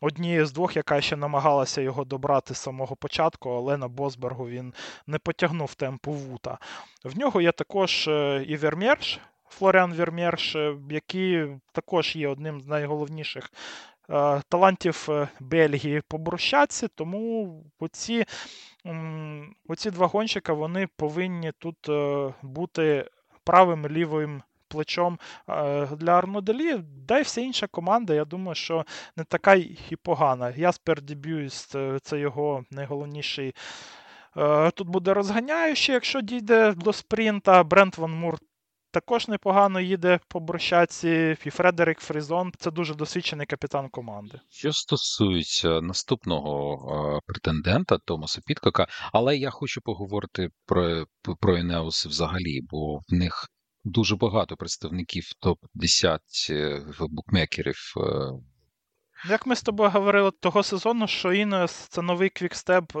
[0.00, 4.74] однією з двох, яка ще намагалася його добрати з самого початку, але на Босбергу він
[5.06, 6.58] не потягнув темпу Вута.
[7.04, 9.20] В нього є також е, і Вермєрш,
[9.50, 10.56] Флоріан Вермєрш,
[10.90, 13.52] який також є одним з найголовніших
[14.10, 18.24] е, талантів е, Бельгії по брусчатці, тому оці,
[19.68, 23.10] оці два гонщика вони повинні тут е, бути
[23.44, 25.18] правим лівим плечом
[25.96, 26.80] для Арноделі.
[27.06, 28.84] Да й вся інша команда, я думаю, що
[29.16, 30.50] не така і погана.
[30.50, 33.54] Яспер Дебюйст це його найголовніший.
[34.74, 37.64] Тут буде розганяючий, якщо дійде до спринта.
[37.64, 38.38] Брент Ван Мур
[38.90, 41.36] також непогано їде по брусчатці.
[41.44, 44.40] І Фредерик Фрізон це дуже досвідчений капітан команди.
[44.50, 51.06] Що стосується наступного е, претендента Томаса Підкока, але я хочу поговорити про
[51.40, 53.48] про Інеос взагалі, бо в них
[53.84, 56.18] дуже багато представників топ-10
[56.50, 57.94] е, букмекерів.
[57.96, 58.32] Е.
[59.28, 62.92] Як ми з тобою говорили того сезону, що Інеос це новий Квікстеп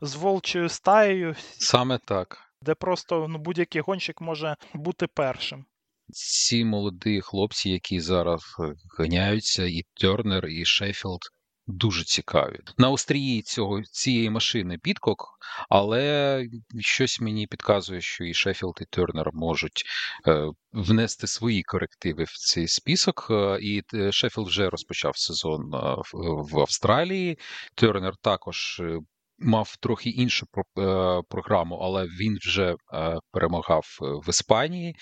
[0.00, 1.34] з волчою стаєю.
[1.58, 5.64] Саме так де просто ну, будь-який гонщик може бути першим.
[6.12, 11.20] Ці молоді хлопці, які зараз е, ганяються, і Тернер, і Шеффілд,
[11.66, 12.58] дуже цікаві.
[12.78, 16.44] На острії цього цієї машини Підкок, але
[16.80, 19.84] щось мені підказує, що і Шеффілд, і Тернер можуть
[20.26, 23.26] е, внести свої корективи в цей список.
[23.30, 25.70] Е, і е, Шеффілд вже розпочав сезон
[26.52, 27.38] в Австралії.
[27.74, 28.82] Тернер також
[29.38, 30.62] мав трохи іншу е,
[31.28, 34.96] програму, але він вже е, перемагав е, в Іспанії.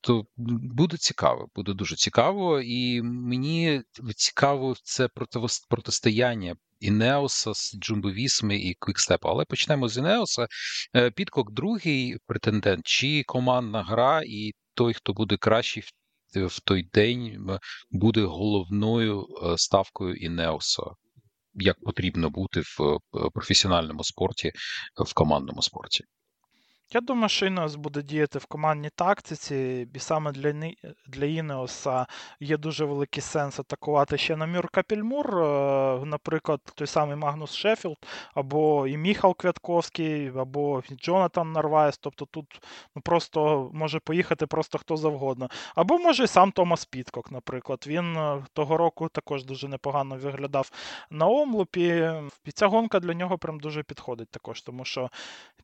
[0.00, 0.24] То
[0.76, 3.82] буде цікаво, буде дуже цікаво, і мені
[4.16, 5.08] цікаво це
[5.68, 9.30] протистояння Інеоса з Джумбовісми і Квікстепа.
[9.30, 10.46] Але почнемо з Інеоса.
[11.14, 15.82] Підкок другий претендент, чи командна гра, і той, хто буде кращий
[16.34, 17.46] в той день,
[17.90, 20.82] буде головною ставкою Інеоса
[21.56, 22.98] як потрібно бути в е,
[23.34, 24.52] професіональному спорті,
[25.06, 26.04] в командному спорті.
[26.92, 30.72] Я думаю, що Інеос буде діяти в командній тактиці, і саме для
[31.06, 32.06] для Інеоса
[32.40, 37.96] є дуже великий сенс атакувати ще на Мюр Капельмюр, е, наприклад, той самий Магнус Шеффілд,
[38.34, 41.98] або і Міхал Квятковський, або Джонатан Нарваес.
[41.98, 42.60] Тобто тут
[42.96, 45.48] ну, просто може поїхати просто хто завгодно.
[45.74, 47.84] Або може і сам Томас Підкок, наприклад.
[47.86, 50.70] Він е, того року також дуже непогано виглядав
[51.10, 52.10] на Омлупі.
[52.44, 55.10] І ця гонка для нього прям дуже підходить також, тому що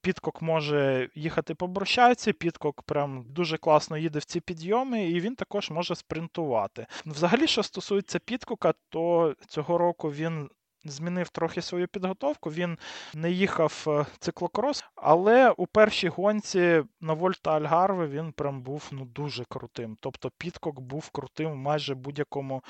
[0.00, 5.34] Підкок може їхати по брущатці, Підкок прям дуже класно їде в ці підйоми, і він
[5.34, 6.86] також може спринтувати.
[7.06, 10.48] Взагалі, що стосується Підкока, то цього року він
[10.84, 12.50] змінив трохи свою підготовку.
[12.50, 12.78] Він
[13.14, 19.04] не їхав е, циклокрос, але у першій гонці на Вольта Альгарве він прям був ну,
[19.04, 19.96] дуже крутим.
[20.00, 22.62] Тобто Підкок був крутим в майже будь-якому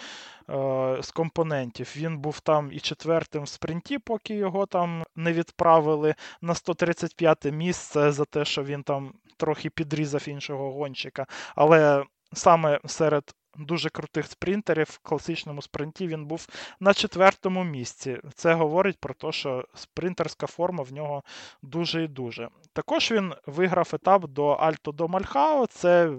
[0.50, 1.94] е, з компонентів.
[1.96, 8.12] Він був там і четвертим в спринті, поки його там не відправили на 135 місце
[8.12, 11.26] за те, що він там трохи підрізав іншого гонщика.
[11.54, 16.46] Але саме серед дуже крутих спринтерів в класичному спринті він був
[16.80, 18.18] на четвертому місці.
[18.34, 21.22] Це говорить про те, що спринтерська форма в нього
[21.62, 22.48] дуже і дуже.
[22.72, 25.66] Також він виграв етап до Альто до Мальхао.
[25.66, 26.10] Це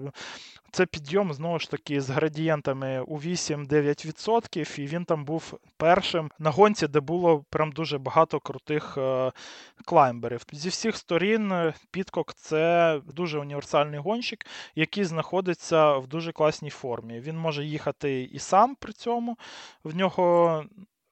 [0.74, 6.50] це підйом знову ж таки з градієнтами у 8-9%, і він там був першим на
[6.50, 9.32] гонці, де було прям дуже багато крутих е,
[9.84, 10.42] клаймберів.
[10.52, 17.20] Зі всіх сторін е, Підкок це дуже універсальний гонщик, який знаходиться в дуже класній формі.
[17.20, 19.38] Він може їхати і сам при цьому.
[19.84, 20.64] В нього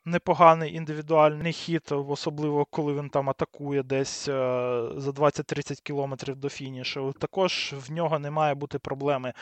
[0.05, 4.33] непоганий індивідуальний хід, особливо коли він там атакує десь е,
[4.97, 7.15] за 20-30 кілометрів до фінішу.
[7.19, 9.33] Також в нього не має бути проблеми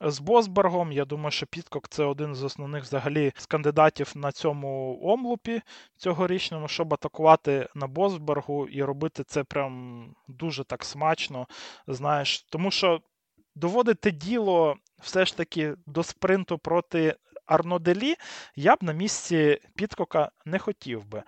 [0.00, 0.92] з Босбергом.
[0.92, 5.62] Я думаю, що Підкок це один з основних взагалі з кандидатів на цьому омлупі
[5.96, 11.46] цьогорічному, щоб атакувати на Босбергу і робити це прям дуже так смачно.
[11.86, 13.00] Знаєш, тому що.
[13.54, 17.16] Доводити діло все ж таки до спринту проти
[17.48, 18.14] Арно Делі
[18.56, 21.22] я б на місці Підкока не хотів би.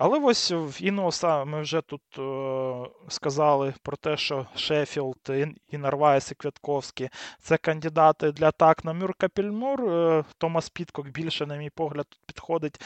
[0.00, 5.30] Але ось в Інеоса ми вже тут е, сказали про те, що Шеффілд,
[5.70, 7.08] і Нарваес, і Квятковський
[7.40, 9.90] це кандидати для атак на Мюр Капельмюр.
[9.90, 12.80] Е, Томас Підкок більше, на мій погляд, тут підходить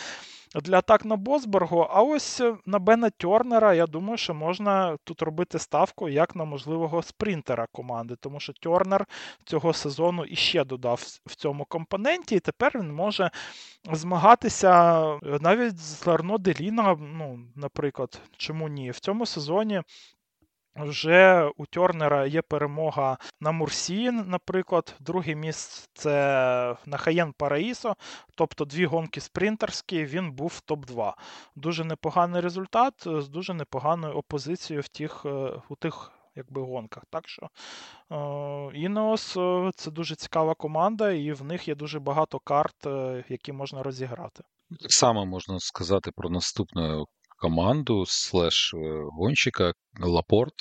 [0.61, 1.87] для атак на Босберг.
[1.91, 7.03] А ось на Бена Тернера, я думаю, що можна тут робити ставку як на можливого
[7.03, 9.07] спринтера команди, тому що Тернер
[9.45, 13.31] цього сезону іще додав в цьому компоненті, і тепер він може
[13.93, 18.91] змагатися навіть з Ларно Деліна, ну, наприклад, чому ні?
[18.91, 19.83] В цьому сезоні
[20.77, 27.97] вже у Тернера є перемога на Мурсі, наприклад, друге місце це на Хаєн Параїсо,
[28.35, 31.13] тобто дві гонки спринтерські, він був в топ-2.
[31.57, 37.05] Дуже непоганий результат з дуже непоганою опозицією в тих, е, у тих якби, гонках.
[37.11, 37.49] Так що
[38.75, 39.33] Інеос
[39.77, 44.45] це дуже цікава команда, і в них є дуже багато карт, е, які можна розіграти.
[44.81, 47.07] Так само можна сказати про наступну
[47.43, 48.75] команду слеш
[49.13, 50.55] гонщика Лапорт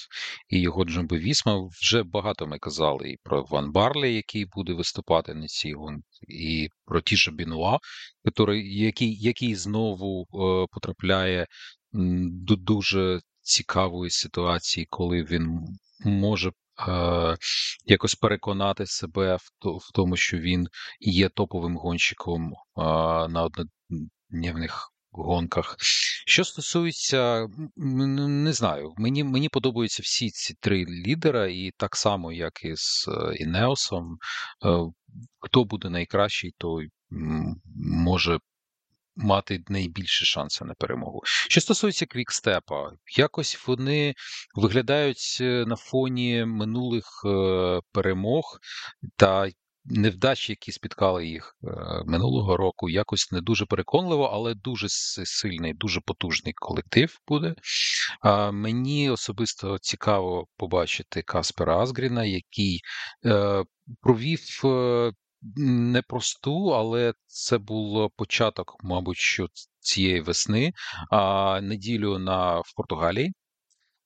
[0.49, 1.67] і його Джамбо Вісма.
[1.81, 6.69] Вже багато ми казали і про Ван Барлі, який буде виступати на цій гонці, і
[6.85, 7.77] про Тіша Бенота,
[8.63, 11.47] який який знову е, потрапляє
[12.47, 15.59] до дуже цікавої ситуації, коли він
[16.05, 16.51] може
[16.87, 17.37] е,
[17.85, 20.67] якось переконати себе в тому, що він
[20.99, 22.53] є топовим гонщиком е,
[23.27, 25.77] на однодневних гонках.
[26.31, 32.63] Що стосується, не знаю, мені мені подобаються всі ці три лідера, і так само, як
[32.63, 34.17] і з е, Інеосом.
[34.65, 34.67] Е,
[35.39, 36.89] хто буде найкращий, той
[37.95, 38.39] може
[39.15, 41.21] мати найбільші шанси на перемогу.
[41.25, 44.13] Що стосується квікстепа, якось вони
[44.55, 47.05] виглядають е, на фоні минулих
[47.93, 48.59] перемог
[49.15, 49.49] та
[49.85, 51.67] невдачі, які спіткали їх е,
[52.05, 57.55] минулого року, якось не дуже переконливо, але дуже сильний, дуже потужний колектив буде.
[58.51, 62.81] Мені особисто цікаво побачити Каспера Азгріна, який
[63.25, 63.63] е,
[64.01, 64.61] провів.
[64.65, 65.11] Е,
[65.55, 69.47] непросту, але це був початок, мабуть, що
[69.79, 70.73] цієї весни,
[71.11, 73.33] а неділю на в Португалії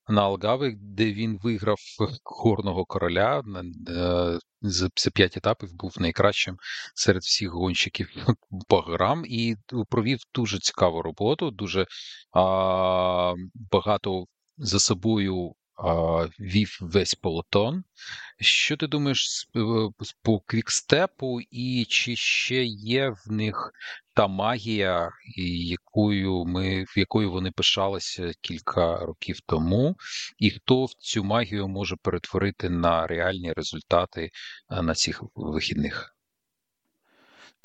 [0.08, 1.78] на Алгави, де він виграв
[2.24, 3.44] горного короля
[4.62, 6.58] за п'ять етапів, був найкращим
[6.96, 8.10] серед всіх гонщиків
[8.68, 9.56] по грам і
[9.90, 11.52] провів дуже цікаву роботу.
[11.52, 11.86] Дуже
[12.32, 13.34] а,
[13.72, 14.26] багато
[14.58, 15.54] за собою
[16.40, 17.84] вів весь полотон.
[18.40, 19.60] Що ти думаєш е,
[20.22, 23.72] по квікстепу, і чи ще є в них
[24.14, 25.10] та магія,
[25.68, 29.96] якою ми, якою вони пишалися кілька років тому,
[30.38, 34.30] і хто в цю магію може перетворити на реальні результати
[34.72, 36.15] е, на цих вихідних?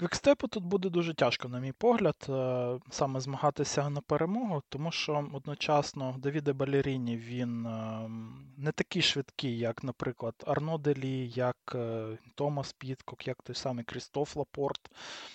[0.01, 5.29] Квікстепу тут буде дуже тяжко, на мій погляд, е, саме змагатися на перемогу, тому що
[5.33, 8.09] одночасно Давіде Балеріні він е,
[8.57, 14.37] не такий швидкий, як, наприклад, Арно Делі, як е, Томас Підкок, як той самий Крістоф
[14.37, 14.91] Лапорт,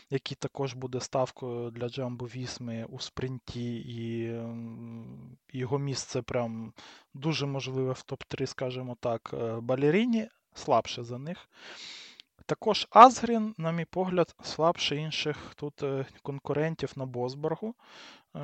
[0.10, 4.34] який також буде ставкою для Джамбо Вісми у спринті, і
[5.54, 6.74] його місце прям
[7.14, 9.36] дуже можливе в топ-3, скажімо так.
[9.62, 11.50] Балеріні слабше за них.
[12.48, 17.68] Також Азгрін, на мій погляд, слабше інших тут е, конкурентів на Босборгу.
[17.68, 18.40] Е,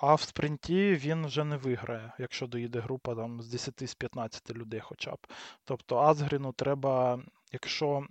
[0.00, 4.50] а в спринті він вже не виграє, якщо доїде група там, з 10 з 15
[4.50, 5.26] людей хоча б.
[5.64, 7.20] Тобто Азгріну треба,
[7.52, 8.06] якщо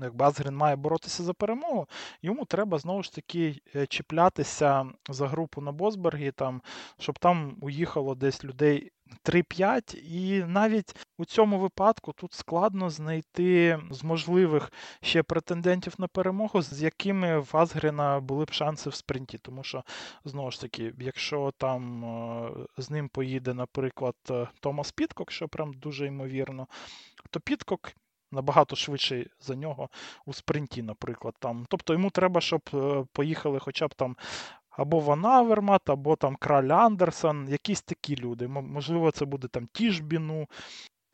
[0.00, 1.88] якби Азгрін має боротися за перемогу,
[2.22, 6.62] йому треба знову ж таки е, чіплятися за групу на Босбергі, там,
[6.98, 8.92] щоб там уїхало десь людей
[9.24, 9.96] 3-5.
[9.96, 14.72] І навіть у цьому випадку тут складно знайти з можливих
[15.02, 19.38] ще претендентів на перемогу, з якими в Азгріна були б шанси в спринті.
[19.38, 19.84] Тому що,
[20.24, 25.72] знову ж таки, якщо там е, з ним поїде, наприклад, е, Томас Підкок, що прям
[25.72, 26.66] дуже ймовірно,
[27.30, 27.92] то Підкок
[28.32, 29.88] набагато швидше за нього
[30.26, 31.34] у спринті, наприклад.
[31.38, 31.66] Там.
[31.68, 34.16] Тобто йому треба, щоб е, поїхали хоча б там.
[34.70, 38.48] Або Ван Авермат, або там Краль Андерсон, якісь такі люди.
[38.48, 40.48] Можливо, це буде там Тіжбіну,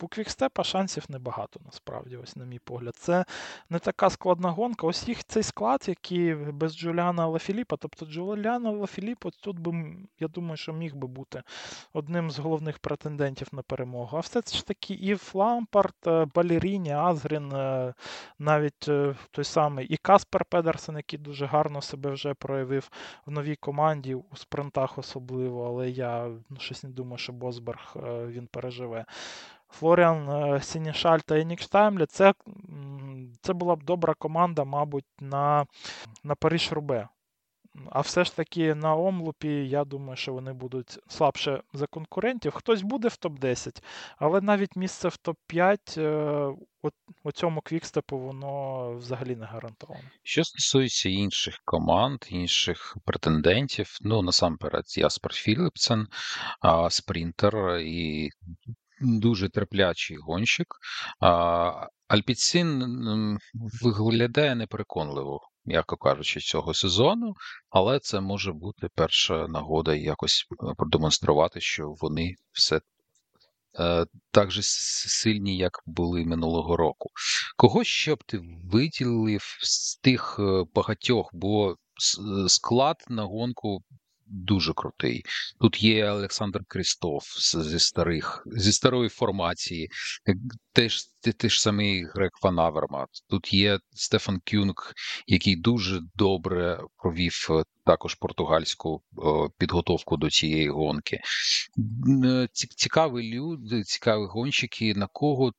[0.03, 2.95] у Квікстепа шансів небагато, насправді, ось, на мій погляд.
[2.95, 3.25] Це
[3.69, 4.87] не така складна гонка.
[4.87, 7.77] Ось їх цей склад, який без Джуліана Лафіліпа.
[7.77, 11.43] Тобто Джуліана Лафіліп, тут би, я думаю, що міг би бути
[11.93, 14.17] одним з головних претендентів на перемогу.
[14.17, 17.93] А все ж таки і Лампард, е, Баллеріні, Асгрін, е,
[18.39, 22.89] навіть е, той самий і Каспер Педерсен, який дуже гарно себе вже проявив
[23.25, 27.95] в новій команді, у спринтах особливо, але я ну, щось не думаю, що Босберг
[28.27, 29.05] він переживе.
[29.73, 32.33] Флоріан е, Сенешаль та Яннік Штаймле, це
[33.41, 35.65] це була б добра команда, мабуть, на
[36.23, 37.07] на Париж-Рубе.
[37.89, 42.51] А все ж таки на омлупі, я думаю, що вони будуть слабше за конкурентів.
[42.51, 43.83] Хтось буде в топ-10,
[44.17, 46.55] але навіть місце в топ-5 е,
[47.23, 50.03] у цьому квікстепу воно взагалі не гарантовано.
[50.23, 56.07] Що стосується інших команд, інших претендентів, ну насамперед, Яспер Філіпсен,
[56.89, 58.29] спринтер і
[59.03, 60.67] дуже терплячий гонщик.
[62.07, 63.37] Альпіцин
[63.81, 67.33] виглядає непереконливо м'яко кажучи, цього сезону,
[67.69, 72.81] але це може бути перша нагода якось е, продемонструвати, що вони все
[73.79, 77.09] е, так же сильні, як були минулого року.
[77.57, 81.75] Кого ще б ти виділив з тих е, багатьох, бо
[82.47, 83.83] склад на гонку
[84.33, 85.23] дуже крутий.
[85.59, 87.23] Тут є Олександр Крістоф
[87.55, 89.89] зі старих, зі старої формації,
[90.73, 91.03] теж
[91.37, 93.09] ти ж самий Грек Ван Авермат.
[93.29, 94.93] Тут є Стефан Кюнг,
[95.27, 99.03] який дуже добре провів е, також португальську
[99.57, 101.19] підготовку до цієї гонки.
[102.25, 105.51] Е, цікаві люди, цікаві гонщики, на кого.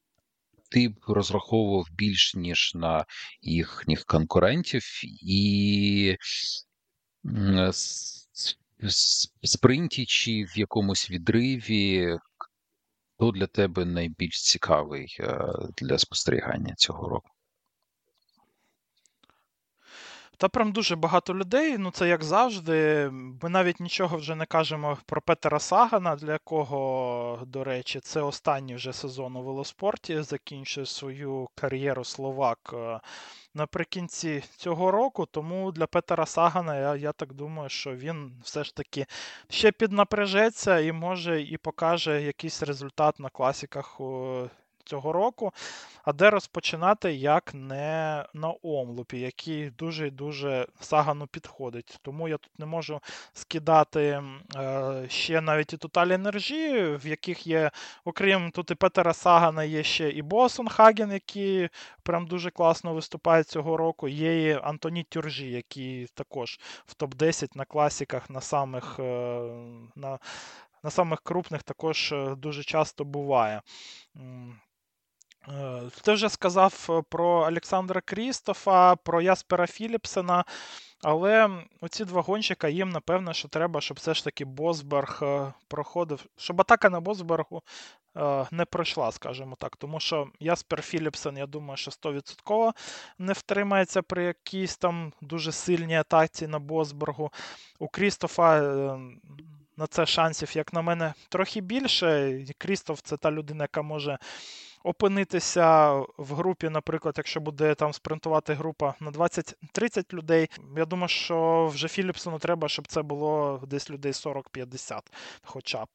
[0.70, 3.04] Ти б розраховував більш ніж на
[3.40, 4.82] їхніх конкурентів,
[5.22, 6.16] і
[9.42, 12.18] спринті чи в якомусь відриві,
[13.16, 17.33] хто для тебе найбільш цікавий е, для спостерігання цього року?
[20.44, 21.78] Та прям дуже багато людей.
[21.78, 23.08] Ну це як завжди.
[23.42, 28.74] Ми навіть нічого вже не кажемо про Петера Сагана, для якого, до речі, це останній
[28.74, 30.22] вже сезон у велоспорті.
[30.22, 33.00] Закінчує свою кар'єру Словак е,
[33.54, 35.26] наприкінці цього року.
[35.26, 39.06] Тому для Петера Сагана я, я так думаю, що він все ж таки
[39.48, 44.00] ще піднапряжеться і може і покаже якийсь результат на класіках
[44.84, 45.52] цього року.
[46.04, 51.98] А де розпочинати, як не на омлупі, який дуже дуже сагану підходить.
[52.02, 53.00] Тому я тут не можу
[53.32, 54.22] скидати
[54.56, 57.70] е, ще навіть і Total Energy, в яких є,
[58.04, 61.68] окрім тут і Петера Сагана, є ще і Босон Хаген, який
[62.02, 64.08] прям дуже класно виступає цього року.
[64.08, 68.96] Є і Антоні Тюржі, який також в топ-10 на класіках на самих.
[68.98, 69.40] Е,
[69.96, 70.18] на
[70.84, 73.62] на самих крупних також е, дуже часто буває.
[75.48, 80.44] Е, ти вже сказав е, про Олександра Крістофа, про Яспера Філіпсена,
[81.02, 86.24] але оці два гонщика їм, напевно, що треба, щоб все ж таки Босберг е, проходив,
[86.36, 87.62] щоб атака на Босбергу
[88.50, 89.76] не пройшла, скажімо так.
[89.76, 92.72] Тому що Яспер Філіпсен, я думаю, що 100%
[93.18, 97.30] не втримається при якійсь там дуже сильній атаці на Босбергу.
[97.78, 98.98] У Крістофа.
[99.76, 102.38] На це шансів, як на мене, трохи більше.
[102.58, 104.18] Крістоф це та людина, яка може
[104.84, 110.50] опинитися в групі, наприклад, якщо буде там спринтувати група на 20-30 людей.
[110.76, 115.00] Я думаю, що вже Філіпсону треба, щоб це було десь людей 40-50
[115.44, 115.88] хоча б.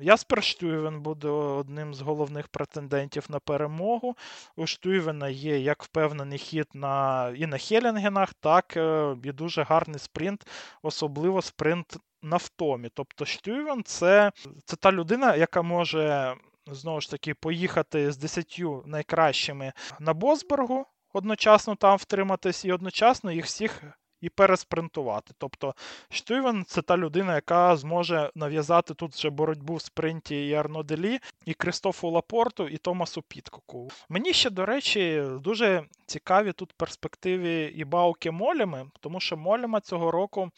[0.00, 4.16] Яспер Штюєвен буде одним з головних претендентів на перемогу.
[4.56, 9.98] У Штюєвена є як впевнений хід на і на Хелінгенах, так е, і дуже гарний
[9.98, 10.46] спринт,
[10.82, 12.90] особливо спринт на втомі.
[12.94, 14.32] Тобто Штюєвен це,
[14.64, 16.34] це та людина, яка може
[16.66, 23.44] знову ж таки поїхати з 10 найкращими на Босбергу, одночасно там втриматись, і одночасно їх
[23.44, 23.82] всіх
[24.20, 25.34] і переспринтувати.
[25.38, 25.74] Тобто
[26.10, 31.18] Штюйвен це та людина, яка зможе нав'язати тут вже боротьбу в спринті і Арно Делі,
[31.44, 33.88] і Кристофу Лапорту, і Томасу Підкоку.
[34.08, 40.10] Мені ще, до речі, дуже цікаві тут перспективи і Бауки Моліми, тому що Моліма цього
[40.10, 40.50] року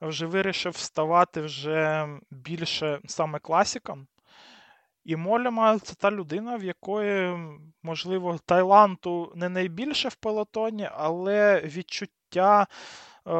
[0.00, 4.06] вже вирішив ставати вже більше саме класиком.
[5.08, 7.38] І Моліма це та людина, в якої,
[7.82, 12.66] можливо, Таїланту не найбільше в пелотоні, але відчуття
[13.26, 13.32] е,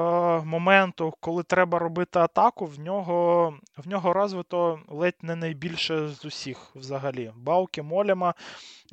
[0.44, 6.70] моменту, коли треба робити атаку, в нього в нього розвито ледь не найбільше з усіх
[6.74, 7.32] взагалі.
[7.36, 8.34] Бауки Моліма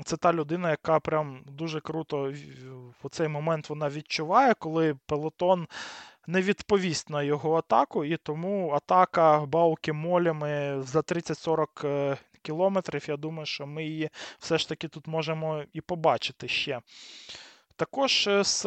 [0.06, 2.34] це та людина, яка прям дуже круто
[3.04, 5.68] в цей момент вона відчуває, коли пелотон.
[6.28, 13.06] Не відповість на його атаку, і тому атака Бауки Молями за 30-40 кілометрів.
[13.08, 16.82] Я думаю, що ми її все ж таки тут можемо і побачити ще.
[17.78, 18.64] Також е, з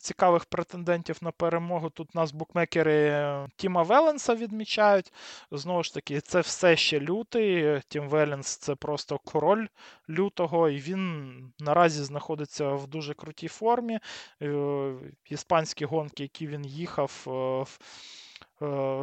[0.00, 5.12] цікавих претендентів на перемогу тут нас букмекери Тіма Веленса відмічають.
[5.50, 7.80] Знову ж таки, це все ще лютий.
[7.88, 9.66] Тім Веленс це просто король
[10.08, 13.98] лютого, і він наразі знаходиться в дуже крутій формі.
[14.42, 14.92] Е,
[15.24, 17.64] іспанські гонки, які він їхав, е,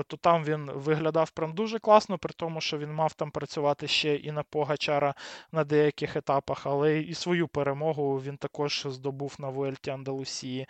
[0.08, 4.16] то там він виглядав прям дуже класно, при тому, що він мав там працювати ще
[4.16, 5.14] і на Погачара
[5.52, 10.68] на деяких етапах, але і свою перемогу він також здобув на Вуельті Андалусії.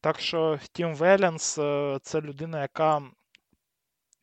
[0.00, 1.54] Так що Тім Веленс
[2.02, 3.02] це людина, яка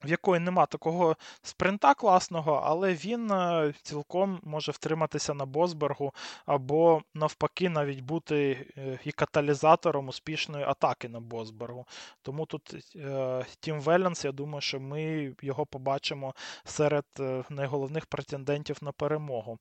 [0.04, 6.14] в якої нема такого спринта класного, але він е, цілком може втриматися на Босбергу,
[6.46, 11.86] або навпаки, навіть бути е, і каталізатором успішної атаки на Босбергу.
[12.22, 16.34] Тому тут е, Тім Веленс, я думаю, що ми його побачимо
[16.66, 17.06] серед
[17.50, 19.58] найголовних претендентів на перемогу.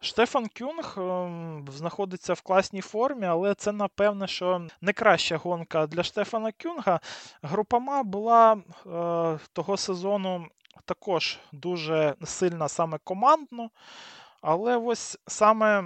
[0.00, 0.98] Штефан Кюнг
[1.72, 7.00] знаходиться в класній формі, але це, напевне, що не краща гонка для Штефана Кюнга.
[7.42, 8.56] Групама була
[9.52, 10.46] того сезону
[10.84, 13.70] також дуже сильна саме командно.
[14.48, 15.84] Але ось саме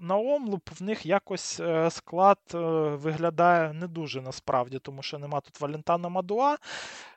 [0.00, 2.58] на Омлуп в них якось е, склад е,
[2.96, 6.56] виглядає не дуже насправді, тому що нема тут Валентана Мадуа.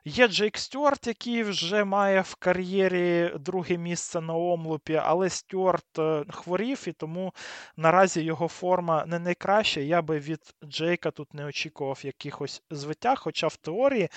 [0.04, 6.24] Є Джейк Стюарт, який вже має в кар'єрі друге місце на Омлупі, але Стюарт е,
[6.30, 7.32] хворів, і тому
[7.76, 9.80] наразі його форма не найкраща.
[9.80, 13.14] Я би від Джейка тут не очікував якихось звиття.
[13.14, 14.08] Хоча в теорії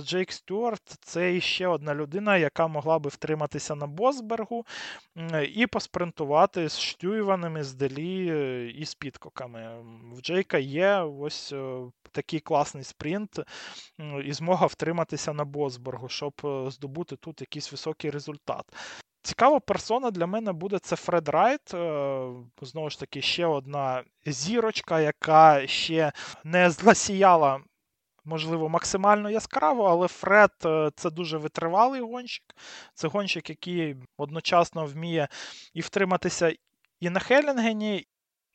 [0.00, 4.66] Джейк Стюарт це ще одна людина, яка могла би втриматися на Босбергу
[5.54, 9.84] і поспринтувати з Штуйвенами, з Делі е, і з Підкоками.
[10.12, 11.80] В Джейка є ось е,
[12.12, 13.40] такий класний спринт
[14.24, 18.64] і змога втриматися на Босбергу, щоб е, здобути тут якийсь високий результат.
[19.22, 21.70] Цікава персона для мене буде це Фред Райт.
[22.62, 26.12] Знову ж таки, ще одна зірочка, яка ще
[26.44, 27.60] не засіяла
[28.24, 32.44] можливо, максимально яскраво, але Фред е, це дуже витривалий гонщик.
[32.94, 35.28] Це гонщик, який одночасно вміє
[35.74, 36.54] і втриматися
[37.00, 38.06] і на Хелінгені,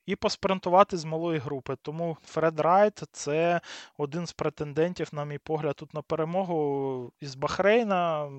[0.06, 1.76] і поспринтувати з малої групи.
[1.82, 3.62] Тому Фред Райт це
[3.98, 8.30] один з претендентів, на мій погляд, тут на перемогу із Бахрейна.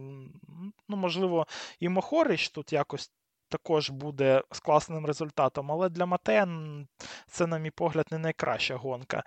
[0.88, 1.46] Ну, можливо,
[1.80, 3.12] і Мохорич тут якось
[3.48, 6.86] також буде з класним результатом, але для Матей
[7.26, 9.22] це, на мій погляд, не найкраща гонка.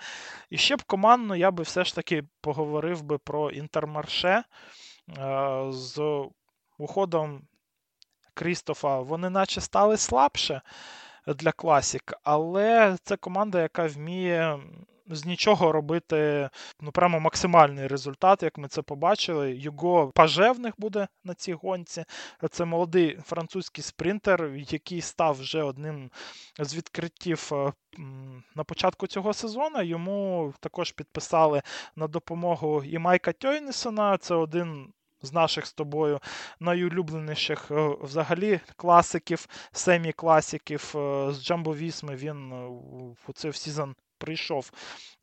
[0.49, 4.43] І ще б командно я би все ж таки поговорив би про інтермарше е,
[5.69, 6.25] з
[6.77, 7.41] уходом
[8.33, 8.99] Крістофа.
[8.99, 10.61] Вони наче стали слабше
[11.27, 14.59] для класік, але це команда, яка вміє
[15.09, 16.49] з нічого робити
[16.81, 19.55] ну прямо максимальний результат, як ми це побачили.
[19.55, 22.05] Його пажевних буде на цій гонці.
[22.51, 26.11] Це молодий французький спринтер, який став вже одним
[26.59, 27.73] з відкриттів е,
[28.55, 29.81] на початку цього сезону.
[29.81, 31.61] Йому також підписали
[31.95, 34.17] на допомогу і Майка Тьойнесона.
[34.17, 34.93] Це один.
[35.21, 36.19] З наших з тобою
[36.59, 42.51] найулюбленіших е, взагалі класиків, семі-класиків е, з Джамбо Вісми він
[43.27, 44.71] у цей сезон прийшов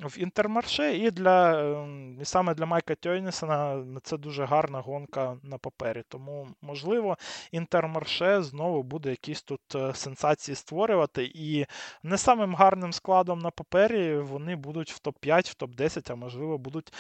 [0.01, 5.59] в інтермарше, і для ем, і саме для Майка Тьойнісона це дуже гарна гонка на
[5.59, 6.03] папері.
[6.09, 7.17] Тому, можливо,
[7.53, 11.31] інтермарше знову буде якісь тут е, сенсації створювати.
[11.35, 11.67] І
[12.03, 16.93] не самим гарним складом на папері вони будуть в топ-5, в топ-10, а можливо, будуть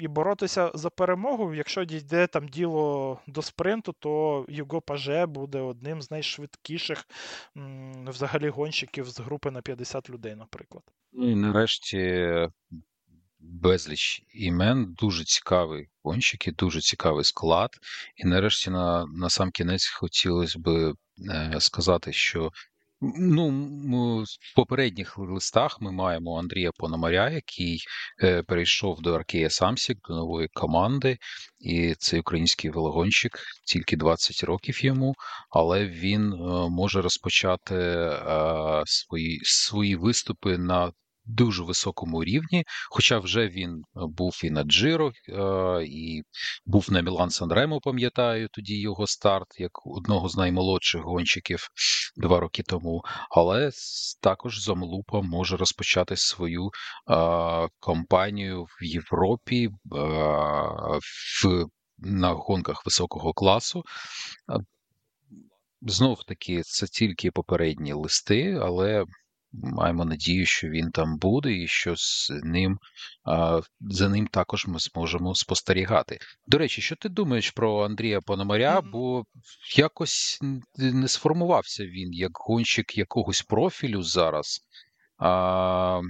[0.00, 1.54] і боротися за перемогу.
[1.54, 7.04] Якщо дійде там діло до спринту, то Юго Паже буде одним з найшвидкіших
[8.06, 10.84] взагалі гонщиків з групи на 50 людей наприклад.
[11.12, 12.28] Ну і нарешті
[13.38, 17.70] безліч імен, дуже цікавий гонщики, дуже цікавий склад.
[18.16, 20.94] І нарешті на на сам кінець хотілося б
[21.30, 22.50] е, сказати, що
[23.16, 27.78] Ну, в попередніх листах ми маємо Андрія Пономаря, який
[28.22, 31.18] е, перейшов до Аркея Самсік, до нової команди,
[31.60, 35.14] і цей український велогонщик, тільки 20 років йому,
[35.50, 36.36] але він е,
[36.70, 40.92] може розпочати е, свої, свої виступи на
[41.24, 46.22] дуже високому рівні, хоча вже він е, був і на Джиро, е, і
[46.66, 51.68] був на Мілан Санремо, пам'ятаю, тоді його старт як одного з наймолодших гонщиків
[52.16, 53.02] два роки тому.
[53.30, 53.70] Але
[54.20, 56.70] також Замлупа може розпочати свою
[57.80, 59.68] кампанію в Європі
[61.44, 61.66] в.
[61.98, 63.82] На гонках високого класу.
[65.82, 69.04] Знов таки, це тільки попередні листи, але
[69.62, 72.78] маємо надію, що він там буде, і що з ним
[73.80, 76.18] за ним також ми зможемо спостерігати.
[76.46, 78.80] До речі, що ти думаєш про Андрія Пономаря?
[78.80, 78.90] Mm-hmm.
[78.90, 79.24] Бо
[79.76, 80.38] якось
[80.76, 84.60] не сформувався він як гонщик якогось профілю зараз.
[85.18, 86.00] А,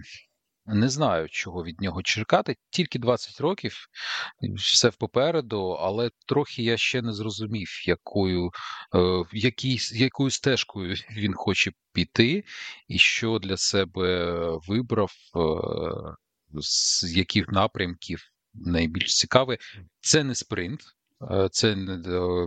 [0.67, 2.57] Не знаю, чого від нього чекати.
[2.71, 3.87] Тільки 20 років,
[4.57, 8.51] все попереду, але трохи я ще не зрозумів, якою
[8.95, 12.45] е, який, якою стежкою він хоче піти,
[12.89, 14.35] і що для себе
[14.69, 15.41] вибрав, е,
[16.61, 18.23] з яких напрямків
[18.55, 19.59] найбільш цікавий.
[20.01, 20.81] Це не спринт,
[21.51, 22.03] це не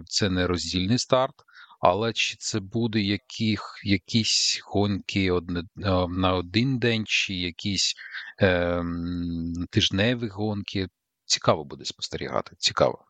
[0.06, 1.36] це не роздільний старт.
[1.80, 5.64] Але чи це буде яких, якісь гонки одне,
[6.10, 7.96] на один день, чи якісь
[8.42, 8.84] е,
[9.70, 10.88] тижневі гонки?
[11.26, 12.56] Цікаво буде спостерігати.
[12.58, 13.06] Цікаво.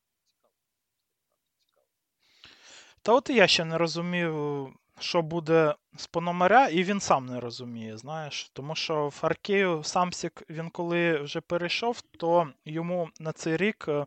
[3.01, 4.33] Та от і я ще не розумів,
[4.99, 8.49] що буде з Пономаря, і він сам не розуміє, знаєш.
[8.53, 14.05] Тому що в Аркею Самсік, він коли вже перейшов, то йому на цей рік е,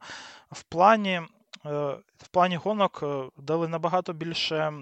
[0.50, 1.20] в плані
[1.64, 4.72] в плані гонок е, дали набагато більше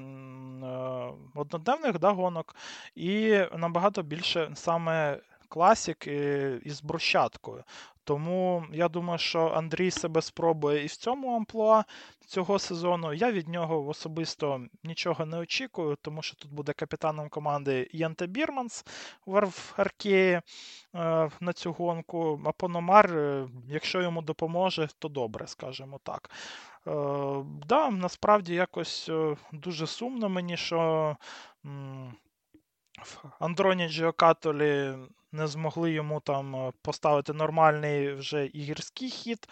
[1.34, 2.56] одноденних да, гонок,
[2.94, 6.06] і набагато більше саме класік
[6.64, 7.64] із брусчаткою.
[8.08, 11.84] Тому я думаю, що Андрій себе спробує і в цьому амплуа
[12.26, 13.12] цього сезону.
[13.12, 18.84] Я від нього особисто нічого не очікую, тому що тут буде капітаном команди Єнте Бірманс
[19.26, 20.42] в Аркеї е,
[21.40, 22.40] на цю гонку.
[22.44, 26.30] А Пономар, е, якщо йому допоможе, то добре, скажімо так.
[26.88, 29.10] Е, да, Насправді якось
[29.52, 31.16] дуже сумно мені, що.
[32.98, 34.94] В Андроні Джіокатолі
[35.32, 39.48] не змогли йому там е, поставити нормальний вже ігірський хід.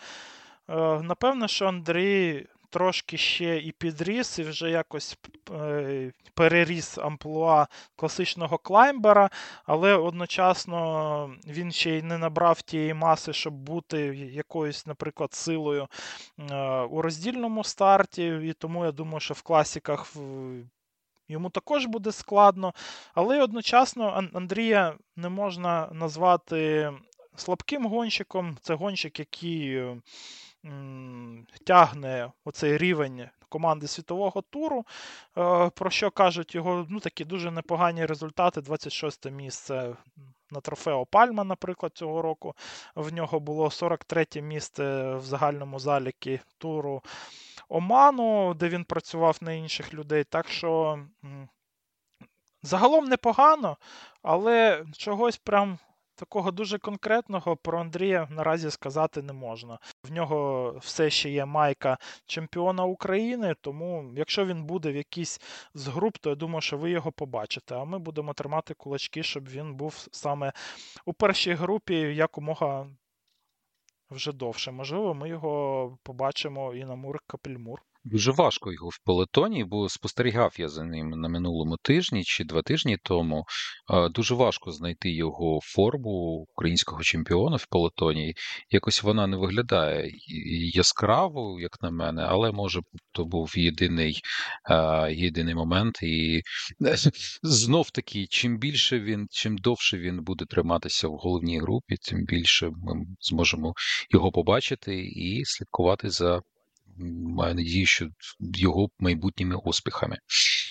[0.69, 5.19] Е, напевно, що Андрій трошки ще і підріс, і вже якось
[5.51, 9.31] е, переріс амплуа класичного клаймбера,
[9.65, 13.99] але одночасно він ще й не набрав тієї маси, щоб бути
[14.33, 15.89] якоюсь, наприклад, силою
[16.91, 18.27] у роздільному старті.
[18.27, 20.13] І тому я думаю, що в класіках
[21.29, 22.75] Йому також буде складно,
[23.15, 26.93] але одночасно Андрія не можна назвати
[27.37, 28.59] слабким гонщиком.
[28.61, 30.03] Це гонщик, який м,
[31.65, 34.85] тягне оцей рівень команди світового туру.
[35.39, 38.61] Е, про що кажуть його ну, такі дуже непогані результати.
[38.61, 39.97] 26 місце
[40.51, 42.55] на трофео Пальма, наприклад, цього року.
[42.95, 47.03] В нього було 43 місце в загальному залікі туру.
[47.69, 50.25] Оману, де він працював на інших людей.
[50.25, 50.99] Так що
[52.63, 53.77] загалом непогано,
[54.23, 55.79] але чогось прям.
[56.19, 59.79] Такого дуже конкретного про Андрія наразі сказати не можна.
[60.05, 65.41] В нього все ще є майка чемпіона України, тому якщо він буде в якійсь
[65.75, 67.75] з груп, то я думаю, що ви його побачите.
[67.75, 70.53] А ми будемо тримати кулачки, щоб він був саме
[71.05, 72.87] у першій групі якомога
[74.11, 74.71] вже довше.
[74.71, 77.83] Можливо, ми його побачимо і на Мур Капельмур.
[78.09, 82.63] Дуже важко його в пелетоні, бо спостерігав я за ним на минулому тижні чи два
[82.63, 83.45] тижні тому.
[84.11, 86.11] Дуже важко знайти його форму
[86.55, 88.35] українського чемпіона в пелетоні.
[88.71, 90.13] Якось вона не виглядає
[90.75, 92.81] яскраво, як на мене, але може
[93.13, 94.21] то був єдиний
[95.11, 96.03] єдиний момент.
[96.03, 96.43] І
[97.43, 102.67] знов таки, чим більше він, чим довше він буде триматися в головній групі, тим більше
[102.67, 103.75] ми зможемо
[104.11, 106.43] його побачити і слідкувати за
[106.99, 108.09] маю надію, що
[108.41, 110.19] його майбутніми успіхами.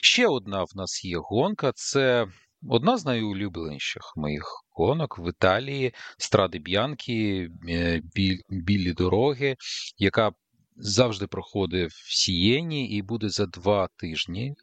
[0.02, 1.72] Ще одна в нас є гонка.
[1.76, 2.28] Це
[2.70, 8.02] одна з найулюбленіших моїх гонок в Італії Стради Б'янки, е,
[8.50, 9.56] білі дороги,
[9.98, 10.32] яка
[10.76, 14.56] завжди проходить в Сієні і буде за два тижні.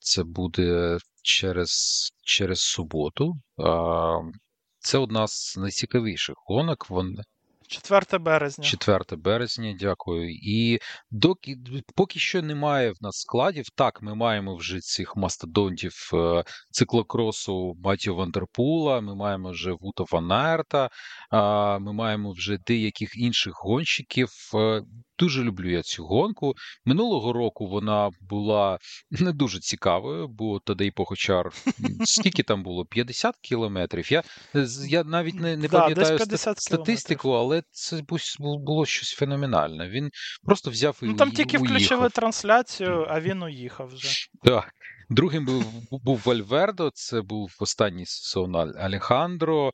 [0.00, 1.70] Це буде через,
[2.22, 3.34] через суботу.
[4.78, 6.86] Це одна з найцікавіших гонок.
[7.70, 8.64] 4 березня.
[8.64, 10.30] 4 березня, дякую.
[10.30, 10.78] І
[11.10, 11.56] доки
[11.96, 13.64] поки що немає в нас складів.
[13.74, 20.90] Так, ми маємо вже цих мастодонтів е, циклокросу Матіо Вандерпула, ми маємо вже Вута Ванерта,
[21.80, 24.28] ми маємо вже деяких інших гонщиків.
[25.20, 26.54] Дуже люблю я цю гонку.
[26.84, 28.78] Минулого року вона була
[29.10, 31.50] не дуже цікавою, бо Тадей Похочар,
[32.04, 32.86] скільки там було?
[32.86, 34.12] 50 кілометрів.
[34.12, 34.22] Я
[34.88, 36.18] я навіть не не да, пам'ятаю
[36.56, 38.02] статистику, але це
[38.38, 39.88] було щось феноменальне.
[39.88, 40.10] Він
[40.44, 41.76] просто взяв і Ну Там тільки уїхав.
[41.76, 44.26] включили трансляцію, а він уїхав вже.
[44.44, 44.72] Так.
[45.10, 49.70] Другим був був Вальвердо, це був останній сезон Алехандро.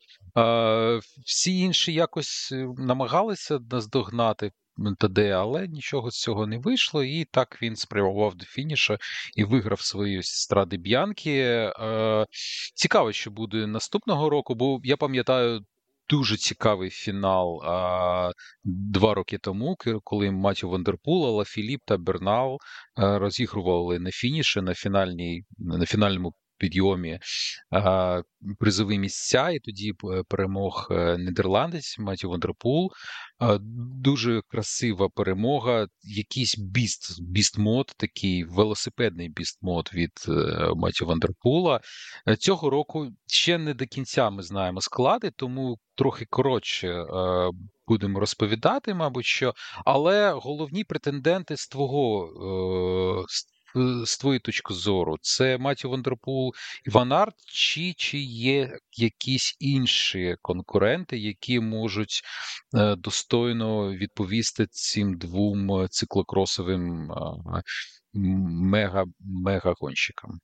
[1.26, 4.50] Всі інші якось е, намагалися наздогнати
[4.98, 7.04] ТД, але нічого з цього не вийшло.
[7.04, 8.96] І так він спрямував до фінішу
[9.36, 11.40] і виграв свої Страде Б'янки.
[11.40, 12.26] Е,
[12.74, 15.64] цікаво, що буде наступного року, бо я пам'ятаю.
[16.08, 18.32] Дуже цікавий фінал а,
[18.64, 22.58] два роки тому, коли Матю Вандерпул, Алафіліп та Бернал
[22.94, 27.18] а, розігрували на фініші на фінальній на фінальному підйомі
[28.58, 29.92] призові місця, і тоді
[30.28, 30.88] перемог
[31.18, 32.90] нідерландець Матю Вандерпул.
[34.02, 35.86] Дуже красива перемога.
[36.02, 40.12] Якийсь beast, beast mode, такий велосипедний beast mode від
[40.76, 41.80] Матю Вандерпула.
[42.38, 47.04] Цього року ще не до кінця ми знаємо склади, тому трохи коротше
[47.86, 49.54] будемо розповідати, мабуть, що,
[49.84, 53.24] але головні претенденти з твого
[54.20, 56.54] твоєї точки зору, це Матю Вандерпул
[56.84, 62.22] і Ван Арт, чи, чи є якісь інші конкуренти, які можуть
[62.74, 67.10] е, достойно відповісти цим двом циклокросовим
[68.14, 70.40] мега мегагонщикам?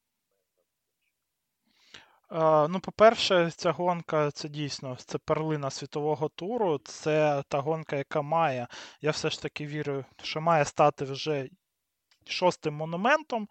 [2.68, 6.78] Ну, по-перше, ця гонка це дійсно це перлина світового туру.
[6.84, 8.66] Це та гонка, яка має.
[9.00, 11.48] Я все ж таки вірю, що має стати вже
[12.26, 13.48] шостим монументом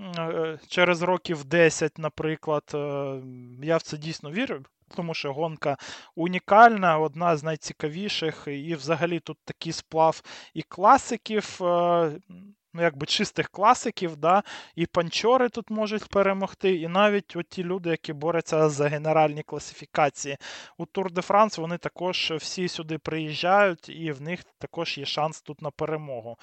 [0.00, 2.64] е, через років 10, наприклад.
[2.74, 3.20] Е,
[3.62, 4.62] я в це дійсно вірю.
[4.96, 5.76] Тому що гонка
[6.16, 10.22] унікальна, одна з найцікавіших, і взагалі тут такий сплав
[10.54, 12.20] і класиків, е,
[12.74, 14.42] ну якби чистих класиків, да,
[14.74, 20.36] і панчори тут можуть перемогти, і навіть от ті люди, які борються за генеральні класифікації.
[20.78, 25.42] У Тур де Франс вони також всі сюди приїжджають, і в них також є шанс
[25.42, 26.36] тут на перемогу.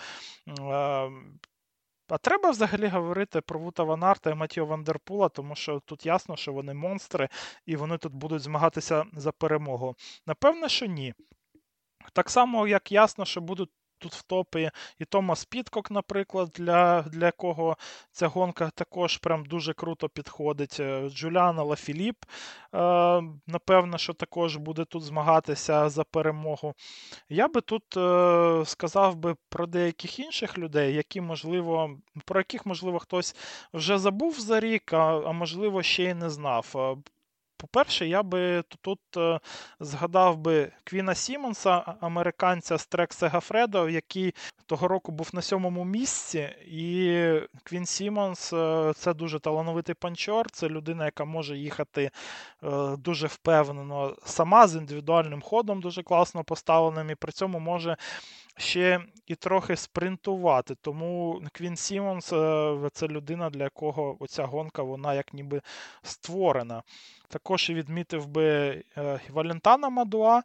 [2.10, 6.54] А треба взагалі говорити про Вута Ванарта і Матіо Вандерпула, тому що тут ясно, що
[6.54, 7.30] вони монстри,
[7.66, 9.96] і вони тут будуть змагатися за перемогу.
[10.28, 11.14] Напевно, що ні.
[12.14, 13.70] Так само, як ясно, що будуть
[14.00, 17.78] тут в топі і Томас Підкок, наприклад, для для якого
[18.12, 20.78] ця гонка також прям дуже круто підходить.
[20.80, 22.16] Е, Джуліана Лафіліп,
[22.76, 22.78] е,
[23.48, 26.74] напевно, що також буде тут змагатися за перемогу.
[27.30, 33.00] Я би тут е, сказав би про деяких інших людей, які, можливо, про яких, можливо,
[33.00, 33.36] хтось
[33.74, 36.96] вже забув за рік, а, а можливо, ще й не знав.
[37.62, 39.40] По-перше, я би тут е,
[39.80, 44.34] згадав би Квіна Сімонса, американця з Trek Segafredo, який
[44.66, 46.50] того року був на сьомому місці.
[46.68, 47.34] І
[47.64, 52.12] Квін Сімонс е, це дуже талановитий панчер, це людина, яка може їхати
[52.64, 57.98] е, дуже впевнено сама з індивідуальним ходом, дуже класно поставленим, і при цьому може
[58.60, 60.76] ще і трохи спринтувати.
[60.82, 65.62] Тому Квін Сімонс е, це людина, для якого оця гонка вона як ніби
[66.02, 66.84] створена.
[67.28, 68.46] Також відмітив би
[68.98, 70.42] е, Валентана Мадуа.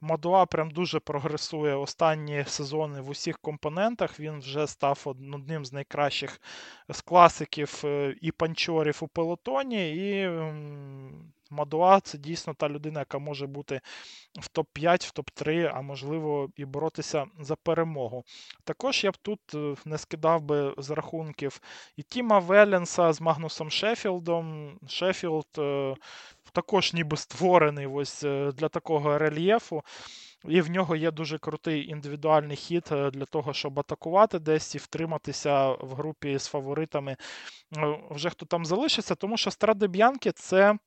[0.00, 4.20] Мадуа прям дуже прогресує останні сезони в усіх компонентах.
[4.20, 6.40] Він вже став одним з найкращих
[6.88, 9.90] з класиків е, і панчорів у пелотоні.
[9.90, 10.30] І
[11.52, 13.80] Мадуа це дійсно та людина, яка може бути
[14.40, 18.24] в топ-5, в топ-3, а можливо і боротися за перемогу.
[18.64, 21.60] Також я б тут е, не скидав би з рахунків
[21.96, 24.78] і Тіма Веленса з Магнусом Шеффілдом.
[24.88, 25.94] Шеффілд е,
[26.52, 29.82] також ніби створений ось е, для такого рельєфу.
[30.44, 35.68] І в нього є дуже крутий індивідуальний хід для того, щоб атакувати десь і втриматися
[35.68, 37.16] в групі з фаворитами.
[38.10, 40.78] Вже хто там залишиться, тому що Страде Б'янки це.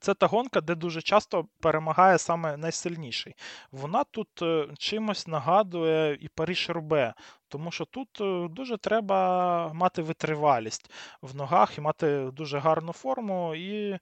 [0.00, 3.34] Це та гонка, де дуже часто перемагає саме найсильніший.
[3.72, 7.14] Вона тут е, чимось нагадує і Паріж Рубе,
[7.48, 10.90] тому що тут е, дуже треба мати витривалість
[11.22, 13.98] в ногах і мати дуже гарну форму і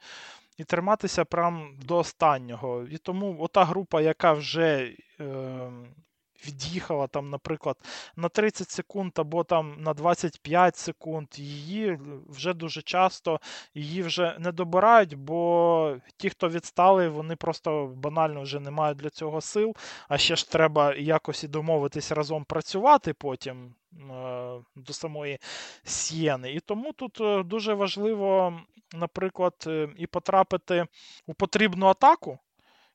[0.57, 2.85] і триматися прям до останнього.
[2.91, 4.95] І тому ота група, яка вже.
[5.21, 5.71] Е,
[6.47, 7.77] від'їхала там, наприклад,
[8.17, 11.99] на 30 секунд або там на 25 секунд, її
[12.29, 13.41] вже дуже часто
[13.75, 19.11] її вже не добирають, бо ті, хто відстали, вони просто банально вже не мають для
[19.11, 19.77] цього сил.
[20.09, 23.75] А ще ж треба якось і домовитись разом працювати потім.
[24.11, 25.39] Е, до самої
[25.85, 26.53] Сієни.
[26.53, 28.61] І тому тут е, дуже важливо,
[28.95, 30.87] наприклад, е, і потрапити
[31.27, 32.39] у потрібну атаку,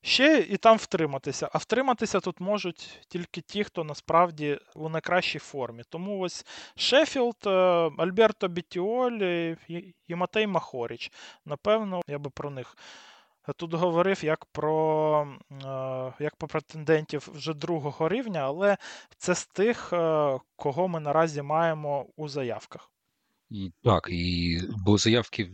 [0.08, 1.50] ще і там втриматися.
[1.54, 5.84] А втриматися тут можуть тільки ті, хто насправді у найкращій формі.
[5.90, 7.50] Тому ось Шеффілд, е,
[7.98, 9.56] Альберто Беттіоль
[10.08, 11.12] і Матей Мохоріч.
[11.46, 12.78] Напевно, я би про них.
[13.56, 18.78] Тут говорив як про е, як про претендентів вже другого рівня, але
[19.18, 22.92] це з тих, е, кого ми наразі маємо у заявках.
[23.50, 25.50] І Так, і бо заявки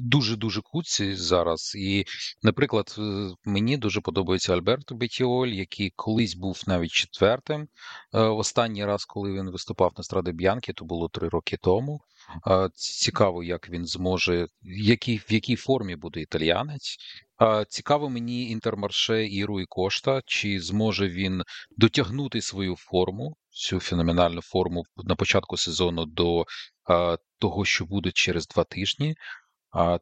[0.00, 1.74] дуже дуже куці зараз.
[1.78, 2.04] І,
[2.42, 2.96] наприклад,
[3.44, 7.68] мені дуже подобається Альберто Бетіоль, який колись був навіть четвертим.
[8.14, 12.00] Е, останній раз, коли він виступав на Страде Б'янки, то було три роки тому.
[12.46, 16.96] Е, цікаво, як він зможе, які, в якій формі буде італіянець.
[17.42, 21.42] Е, цікаво мені інтермарше і Руй Кошта, чи зможе він
[21.76, 26.44] дотягнути свою форму, цю феноменальну форму на початку сезону до
[27.38, 29.16] того, що буде через два тижні.
[29.70, 29.98] А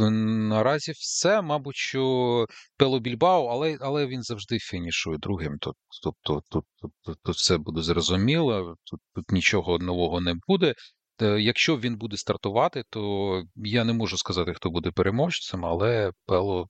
[0.00, 5.58] наразі все, мабуть, що Пело Більбао, але але він завжди фінішує другим.
[5.60, 10.74] Тобто тут, тут, тут, тут все буде зрозуміло, тут, тут нічого нового не буде.
[11.20, 16.68] Якщо він буде стартувати, то я не можу сказати, хто буде переможцем, але Пело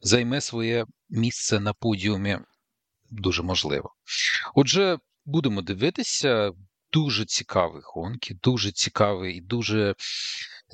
[0.00, 2.38] займе своє місце на подіумі
[3.10, 3.94] дуже можливо.
[4.54, 6.52] Отже, будемо дивитися.
[6.92, 9.94] Дуже цікаві гонки, дуже цікавий і дуже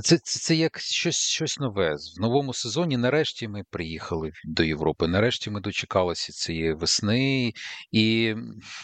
[0.02, 1.94] це це, це як щось щось нове.
[2.16, 5.08] В новому сезоні нарешті ми приїхали до Європи.
[5.08, 7.52] Нарешті ми дочекалися цієї весни,
[7.92, 8.34] і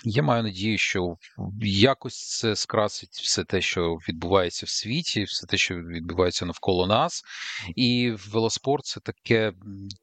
[0.05, 1.17] я маю надію, що
[1.63, 7.23] якось це скрасить все те, що відбувається в світі, все те, що відбувається навколо нас.
[7.77, 9.53] І велоспорт це таке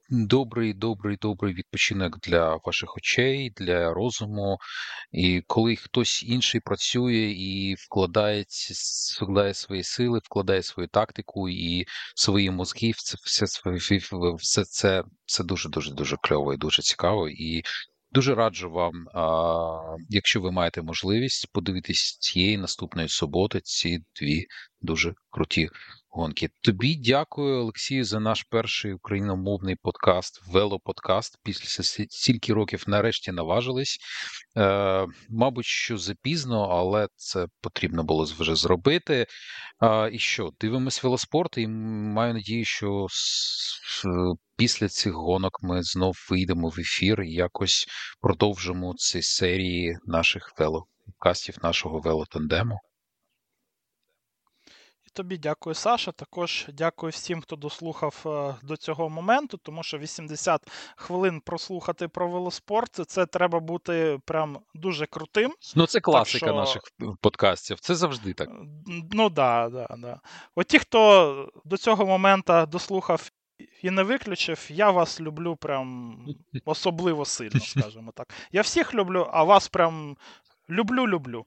[0.09, 4.57] добрий, добрий, добрий відпочинок для ваших очей, для розуму.
[5.11, 8.45] І коли хтось інший працює і вкладає,
[9.21, 12.91] вкладає свої сили, вкладає свою тактику і свої мозги.
[12.95, 13.45] це все
[14.35, 17.29] все це це дуже дуже дуже кльово і дуже цікаво.
[17.29, 17.63] І
[18.11, 24.45] дуже раджу вам, а, якщо ви маєте можливість, подивитись цієї наступної суботи ці дві
[24.81, 25.69] дуже круті
[26.11, 26.49] гонки.
[26.61, 31.37] Тобі дякую, Олексію, за наш перший україномовний подкаст, велоподкаст.
[31.43, 33.97] Після стільки років нарешті наважились.
[34.57, 39.25] Е, Мабуть, що запізно, але це потрібно було вже зробити.
[39.83, 40.51] Е, і що?
[40.59, 43.07] Дивимось велоспорт, і маю надію, що
[44.57, 47.87] після цих гонок ми знов вийдемо в ефір і якось
[48.21, 52.79] продовжимо ці серії наших велоподкастів, нашого велотандему.
[55.13, 56.11] Тобі дякую, Саша.
[56.11, 62.29] Також дякую всім, хто дослухав е, до цього моменту, тому що 80 хвилин прослухати про
[62.29, 65.53] велоспорт це треба бути прям дуже крутим.
[65.75, 66.55] Ну, це класика що...
[66.55, 66.81] наших
[67.21, 67.79] подкастів.
[67.79, 68.49] Це завжди так.
[69.11, 70.19] Ну да, да, да.
[70.55, 73.31] От ті, хто до цього моменту дослухав.
[73.81, 76.17] І не виключив, я вас люблю прям
[76.65, 78.33] особливо сильно, скажімо так.
[78.51, 80.17] Я всіх люблю, а вас прям
[80.69, 81.45] люблю-люблю.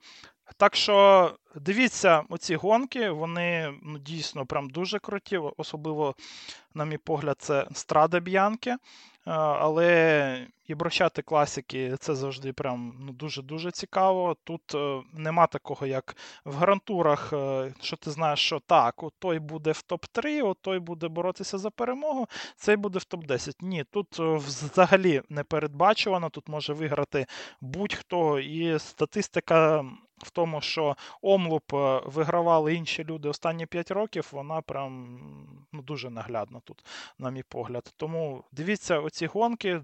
[0.57, 6.15] Так що дивіться оці гонки, вони ну, дійсно прям дуже круті, особливо,
[6.75, 8.77] на мій погляд, це страда Б'янки.
[9.27, 14.37] Але і брощати класики це завжди прям ну, дуже-дуже цікаво.
[14.45, 19.39] Тут е, нема такого, як в гарантурах, е, що ти знаєш, що так, от той
[19.39, 23.55] буде в топ-3, от той буде боротися за перемогу, цей буде в топ-10.
[23.61, 27.27] Ні, тут е, взагалі не передбачувано, тут може виграти
[27.61, 28.39] будь-хто.
[28.39, 29.85] І статистика
[30.25, 31.73] в тому, що Омлуп
[32.05, 35.19] вигравали інші люди останні 5 років, вона прям
[35.73, 36.85] ну, дуже наглядна тут,
[37.19, 37.95] на мій погляд.
[37.97, 39.83] Тому дивіться оці гонки.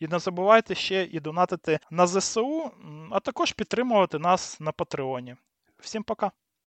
[0.00, 2.70] І не забувайте ще і донатити на ЗСУ,
[3.10, 5.36] а також підтримувати нас на Патреоні.
[5.78, 6.32] Всім пока!